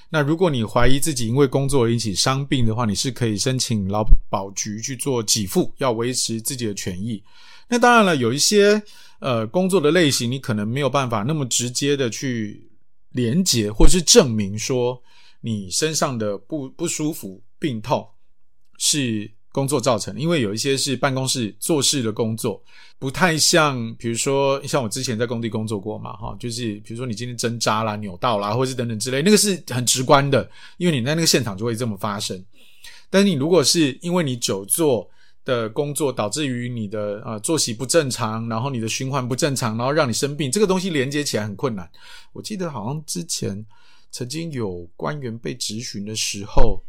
[0.09, 7.21] 那如果你怀疑自己因为工作引起伤病的话，你是可以申请劳保局去做给付，要维持自己的权益。
[7.67, 8.81] 那当然了，有一些
[9.19, 12.69] 呃工作的类型，你可能没有办法那么直接的去
[13.11, 15.01] 连接或是证明说
[15.41, 18.07] 你身上的不不舒服、病痛
[18.77, 19.36] 是。
[19.57, 22.61] 工作造成的，因为有一些是办公室做事的工作，
[22.99, 30.47] 不太像，比如说像我之前在工地工作过嘛，哈，就是比如说你今天针扎啦、扭到啦，或是等等之类，那个是很直观的，
[30.77, 32.39] 因为你在那个现场就会这么发生。
[33.09, 35.09] 但是你如果是因为你久坐
[35.43, 41.89] 的工作导致于你的呃作息不正常，然后你的循环不正常，然后让你生病，这个东西连接起来很困难。
[42.31, 43.65] 我记得好像之前
[44.11, 46.79] 曾经有官员被质询的时候。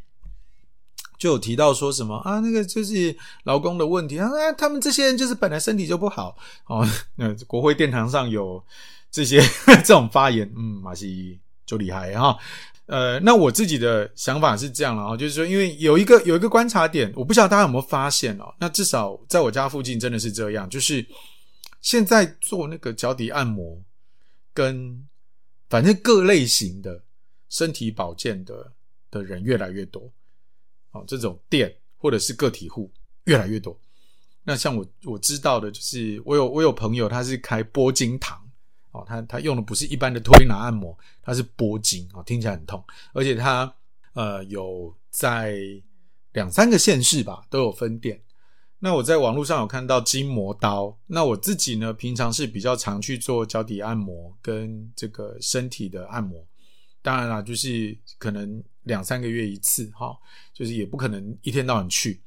[1.18, 6.86] 就有提到说什么啊，那个就是劳工的问题啊，他们这些人就是本来身体就不好哦。
[7.16, 8.62] 那国会殿堂上有
[9.10, 9.40] 这些
[9.84, 12.38] 这种发言，嗯，马西就厉害哈。
[12.86, 18.54] 呃，那我自己的想法是这样了啊，就是说，因为有一个有一个观察点，我不知道大家有没有发现哦。
[18.58, 21.04] 那至少在我家附近真的是这样，就是
[21.82, 23.78] 现在做那个脚底按摩
[24.54, 25.06] 跟
[25.68, 27.02] 反正各类型的
[27.50, 28.72] 身体保健的
[29.10, 30.10] 的人越来越多。
[30.92, 32.90] 哦，这种店或者是个体户
[33.24, 33.78] 越来越多。
[34.44, 38.40] 那像我我知道的，就是我有我有朋友，他是开拨筋堂，
[38.92, 42.82] 哦，他他用的不是一般的推拿按摩，他是拨筋，哦，听起来很痛，
[43.12, 43.70] 而且他
[44.14, 45.58] 呃有在
[46.32, 48.22] 两三个县市吧都有分店。
[48.78, 56.46] 那我在网络上有看到筋膜刀，那我自己呢，平常是比较常去做脚底按摩跟这个身体的按摩，
[57.08, 58.62] 当然啦，就是可能。
[58.84, 60.16] 两三个月一次，哈，
[60.54, 62.18] 就是也不可能一天到晚去。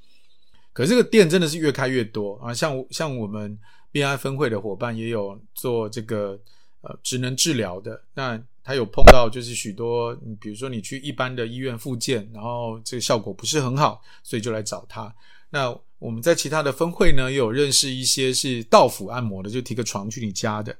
[0.74, 2.54] 可是这个店真的是越开越多啊！
[2.54, 3.58] 像像我们
[3.92, 6.40] BI 分会的伙伴也有做这个
[6.82, 15.12] 呃职能治疗的，那他有碰到就是许多，比如说你去一般的医院复健，然后这个效果不是很好，所以就来找他。
[15.50, 20.78] 那我们在其他的分会呢，也有认识一些是到府按摩的，就提个床去你家的，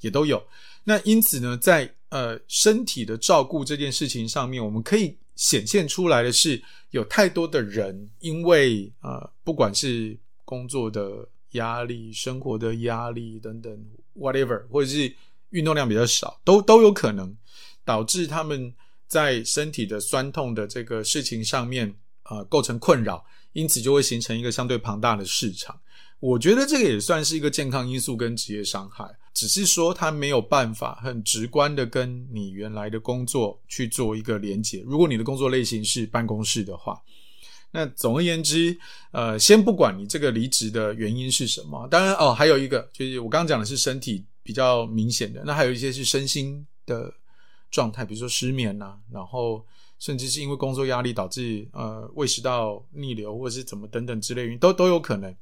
[0.00, 0.40] 也都有。
[0.84, 13.86] 那因此呢，在呃身体的照顾这件事情上面，我们可以显现出来的是，有太多的人因为呃不管是工作的压力、生活的压力等等
[14.16, 15.14] ，whatever，或者是
[15.50, 17.36] 运动量比较少，都都有可能
[17.84, 18.74] 导致他们
[19.06, 21.94] 在身体的酸痛的这个事情上面
[22.24, 25.78] 呃构成困扰，因此就会形成一个相对庞大的市场。
[26.20, 29.04] 我觉得这个也算是一个健康因素跟职业伤害。
[29.38, 34.82] 只是说他没有办法很直观的跟你原来的工作去做一个连接。
[34.84, 37.00] 如果你的工作类型是办公室的话，
[37.70, 38.76] 那总而言之，
[39.12, 47.14] 呃，先不管你这个离职的原因是什么，当然哦，还有一个就是我刚刚讲的是身体比较明显的，那还有一些是身心的
[47.70, 49.64] 状态，比如说失眠呐、然后
[50.00, 55.32] 甚至是因为工作压力导致呃胃食道逆流或者是怎么等等之类，都都有可能。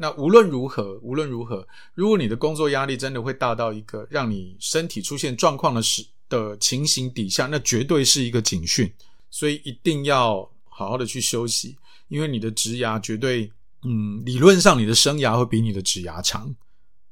[0.00, 8.88] 那无论如何，无论如何，如果你的工作压力真的会大到一个让你身体出现状况的时的情形底下，那绝对是一个警讯，
[9.28, 11.76] 所以一定要好好的去休息，
[12.06, 13.50] 因为你的职涯绝对，
[13.82, 16.54] 嗯，理论上你的生涯会比你的职涯长，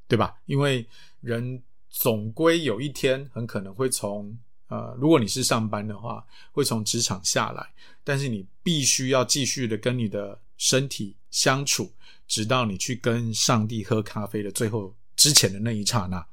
[0.07, 0.37] 对吧？
[0.47, 0.87] 因为
[1.21, 1.61] 人
[1.91, 7.69] 总归有一天很可能会从，呃，如果你是上班的话，会从职场下来，
[8.05, 11.91] 但是你必须要继续的跟你的身体相处。
[12.27, 16.25] 直到你去跟上帝喝咖啡的最后之前的那一刹那，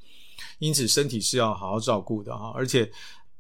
[0.60, 2.89] 因此身体是要好好照顾的哈，而且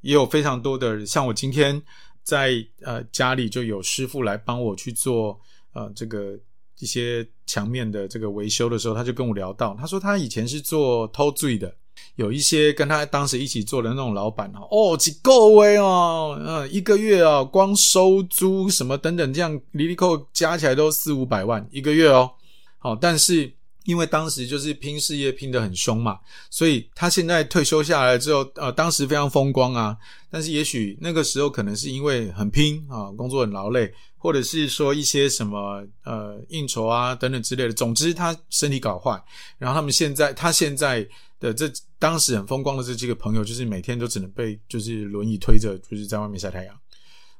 [0.01, 1.81] 也有非常多的，像我今天
[2.23, 5.39] 在呃家里就有师傅来帮我去做
[5.73, 6.37] 呃这个
[6.79, 11.73] 一些墙面的这个维修的时候，他就跟我聊到，他说他以前是做偷醉的。
[12.15, 22.31] 有一些跟他当时一起做的那种老板哦，几够位哦，嗯，一个月哦，光收租什么等等这样，离离扣加起来都四五百万一个月哦。
[22.83, 23.49] 好，但是
[23.85, 26.19] 因为当时就是拼事业拼得很凶嘛，
[26.49, 29.97] 所以他现在退休下来之后，呃，当时非常风光啊。
[30.29, 37.73] 但是也许那个时候可能是因为很拼啊，工作很劳累，或者是说一些什么呃应酬啊等等之类的。
[37.73, 39.23] 总之他身体搞坏，
[39.57, 41.07] 然后他们现在他现在
[41.39, 46.77] 的这当时很风光的这几个朋友，就是每天都只能被就是轮椅推着，就是在外面晒太阳。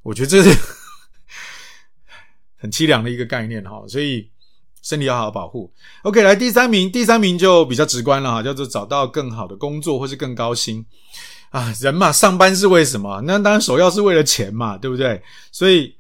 [0.04, 0.58] 我觉得这是
[2.56, 4.32] 很凄凉的一个概念哈，所以。
[4.84, 5.72] 身体要好好保护。
[6.04, 10.86] OK，来第三名，第三名就比较直观了哈，叫做找到更好的工作或是更高薪
[11.50, 11.74] 啊。
[11.80, 13.22] 人嘛，上班是为什么？
[13.22, 15.20] 那当然首要是为了钱嘛，对不对？
[15.52, 15.96] 所以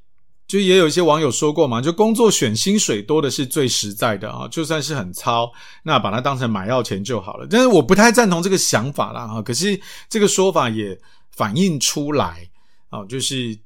[0.45, 5.49] 就也有一些网友说过嘛，就工作选薪水多的是最实在的啊，就算是很糙，
[5.83, 7.47] 那把它当成买药钱就好了。
[7.49, 9.41] 但是我不太赞同这个想法啦哈。
[9.41, 9.79] 可是
[10.09, 10.99] 这个说法也
[11.31, 12.49] 反映出来
[12.89, 13.57] 啊，就是。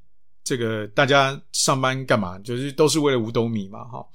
[0.48, 2.40] 这个大家上班干嘛？
[2.40, 4.06] 就是都是为了五斗米嘛，哈。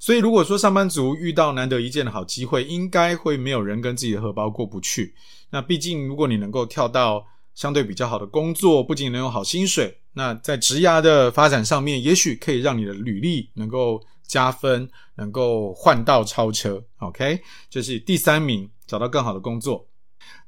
[0.00, 5.14] 所以如果说上班族遇到难得一见的好机会，应该会没有人跟自己的荷包过不去。
[5.50, 7.22] 那毕竟，如果你能够跳到
[7.54, 16.82] 相对比较好的工作，不仅能有好薪水，那在职涯的发展上面，也许可以让你的履历能够加分，能够换道超车。
[17.00, 19.86] OK，这是第三名，找到更好的工作。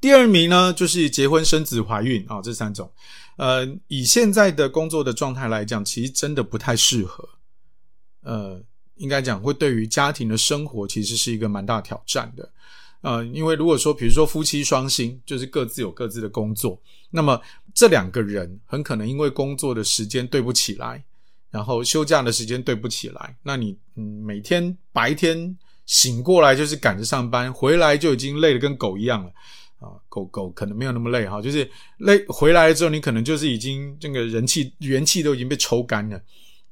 [0.01, 2.91] 第二名呢，就是结婚、生子、怀孕啊，这三种。
[3.37, 7.29] 呃，以现在的工作的状态来讲，其实真的不太适合。
[8.23, 8.61] 呃，
[8.97, 12.51] 应该讲会对于家庭的生活，其实是一个蛮大挑战的。
[13.03, 17.41] 呃，因为如果说，比如说夫妻双薪，就是各自有各自的工作，那么
[17.75, 21.05] 这两个人很可能因为工作的时间对不起来，
[21.51, 29.31] 然后休假的时间对不起来，那你嗯每天白天醒过来就是赶着上班，回来就已经累得跟狗一样了。
[29.79, 36.19] 啊，狗狗可能没有那么累哈，就是累回来了之后，你可能就是已经这个人气元气都已经被抽干了。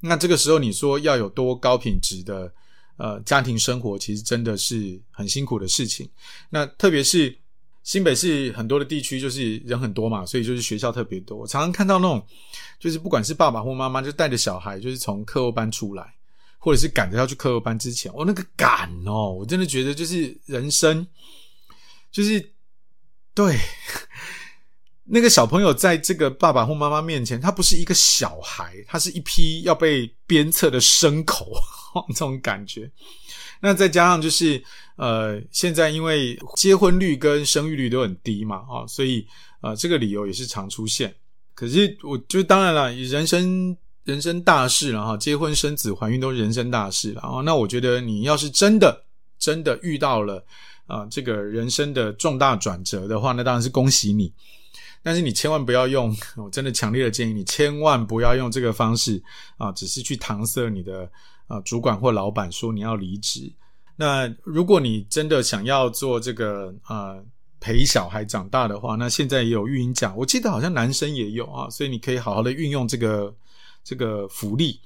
[0.00, 2.50] 那这个时候你说要有多高品质的
[2.96, 6.08] 呃家庭生活，其实真的是很辛苦的事情。
[6.48, 7.36] 那特别是
[7.82, 11.36] 新北市很多的地区，就是人很多嘛，所以就是学校特别多。
[11.36, 12.26] 我常常看到那种，
[12.78, 16.14] 就是不管是爸爸或妈妈，就带着小孩，就是从课后班出来，
[16.58, 21.06] 或者是赶着要去课后班之前，我那个赶哦，我真的觉得就是人生，
[22.10, 22.53] 就是。
[23.34, 23.58] 对，
[25.04, 31.52] 那个小朋友在这个爸爸或妈妈面前，他不是一个小孩，他是一批要被鞭策的牲口，
[32.08, 32.90] 这种感觉。
[33.60, 34.62] 那再加上就是，
[34.96, 39.26] 呃，现在因为结婚率跟生育率都很低嘛，啊，所以
[39.62, 41.14] 呃，这个理由也是常出现。
[41.54, 47.40] 可是我就当然了，人生人生大事了哈，结婚生子怀孕都是人生大事了啊。
[47.40, 49.02] 那我觉得你要是真的。
[49.36, 50.42] 真的遇到了
[50.86, 54.32] 啊、这个人生的重大转折的话，那当然是恭喜你。
[55.02, 59.22] 但是你千万不要用，我真的强烈的建议你千万不要用这个方式
[59.58, 61.10] 啊，只是去搪塞你的
[61.46, 63.52] 啊主管或老板说你要离职。
[63.96, 67.16] 那如果你真的想要做这个啊
[67.60, 73.34] 陪小孩长大的话，那现在也有育婴假，我记得好像男生也有啊，所以你可以好好的运用这个
[73.82, 74.80] 这个福利。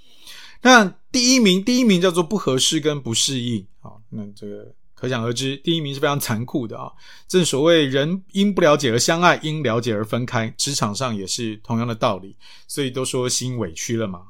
[0.63, 4.75] 那第一名，第一名叫做不合适跟不适应啊，那这个。
[4.99, 6.91] 可想而知，第一名是非常残酷的啊！
[7.29, 12.35] 正所谓人因不了解而相爱，因了解而分开，职场上也是同样的道理，
[12.67, 14.23] 所以都说心委屈了嘛。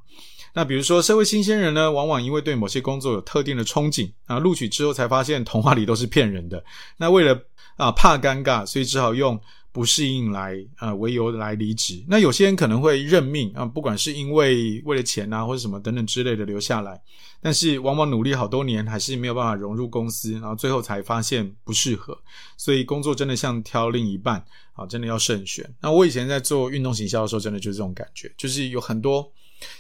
[0.53, 6.63] 那比如说，社会新鲜人呢，往往因为对某些工作有特定的憧憬啊，录取之后才发现童话里都是骗人的。
[6.99, 7.41] 那为了
[7.77, 9.41] 啊怕尴尬，所以只好用。
[9.71, 17.01] 不适应来呃为由来离职，那有些人可能会认命啊，不管是因为为了钱啊或者什么等等之类的留下来，
[17.41, 22.19] 但是往往努力好多年还是没有办法融入公司，然后最后才发现不适合，
[22.57, 24.43] 所以工作真的像挑另一半
[24.73, 25.73] 啊，真的要慎选。
[25.81, 29.31] 那我以前在做运动行销的时候，真的就是这种感觉，就是有很多，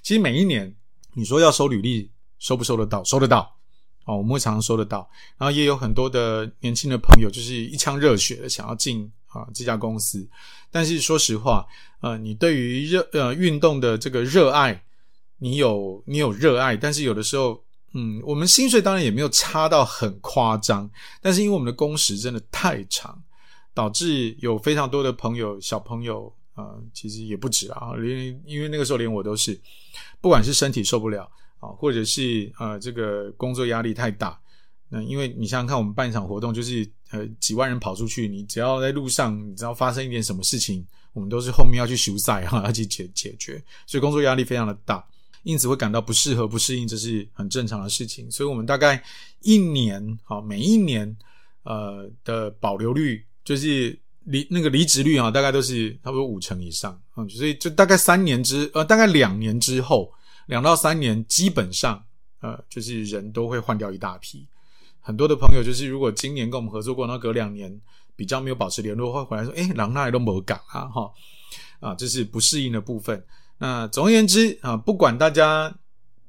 [0.02, 0.72] 其实每一年
[1.14, 3.02] 你说要收履历，收不收得到？
[3.02, 3.56] 收得到
[4.04, 5.08] 哦，我们会常常收得到，
[5.38, 9.10] 然后也有很多的年轻的朋友就是一腔热血的想要进。
[9.28, 10.26] 啊，这家公司，
[10.70, 11.66] 但是说实话，
[12.00, 14.84] 呃，你对于热呃运动的这个热爱，
[15.38, 17.62] 你有你有热爱，但是有的时候，
[17.94, 23.22] 嗯，我们薪水当然也没有差到很夸张，但是因为我们的工时真的太长，
[23.74, 29.60] 导致有非常多的朋友小朋友啊、呃，其实也不止啊，连因为那个时候连我都是，
[30.20, 34.40] 不管是身体受不了啊，或者是呃这个工作压力太大。
[34.90, 45.04] 那因为你想想看，我们办一场活动，就是呃几万人跑出去，你只要在路上，你只要发生一点什么事情，我们都是后面要去修赛哈，要去解解决，所以工作压力非常的大，
[45.42, 48.30] 因此会感到不适合、不适应，这是很正常的事情。
[48.30, 49.02] 所以我们大概
[49.40, 51.16] 一年，好每一年
[51.62, 60.12] 呃的保留率，就是离那个离职率啊，大概都是差不多五成以上，嗯，所以就大概三年之呃大概两年之后，
[60.46, 62.04] 两到三年基本上
[62.40, 64.46] 呃就是人都会换掉一大批。
[65.08, 67.80] 很多的朋友就是，如果今年跟我们合作过，那隔两年
[68.14, 71.10] 比较没有保持联络，会回来说：“诶，狼那里都没港啊，哈
[71.80, 73.24] 啊，这是不适应的部分。”
[73.56, 75.74] 那总而言之啊，不管大家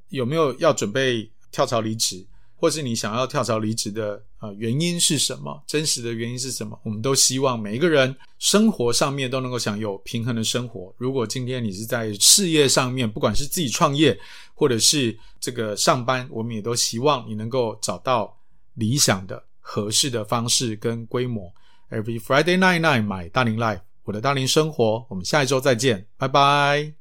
[0.08, 2.26] 有没有要准备跳槽离职，
[2.56, 10.90] 或是你想要跳槽离职的啊原因是什么，真实的原因是什么，我们都希望每一个人生活上面都能够享有平衡的生活。
[10.96, 14.18] 如果今天你是在事业上面，不管是自己创业，
[14.54, 18.34] 或者是这个上班，我们也都希望你能够找到。
[18.74, 21.52] 理想的、合适的方式跟规模。
[21.90, 25.04] Every Friday night night，买大龄 life，我的大龄生活。
[25.08, 26.99] 我们下一周再见，拜拜。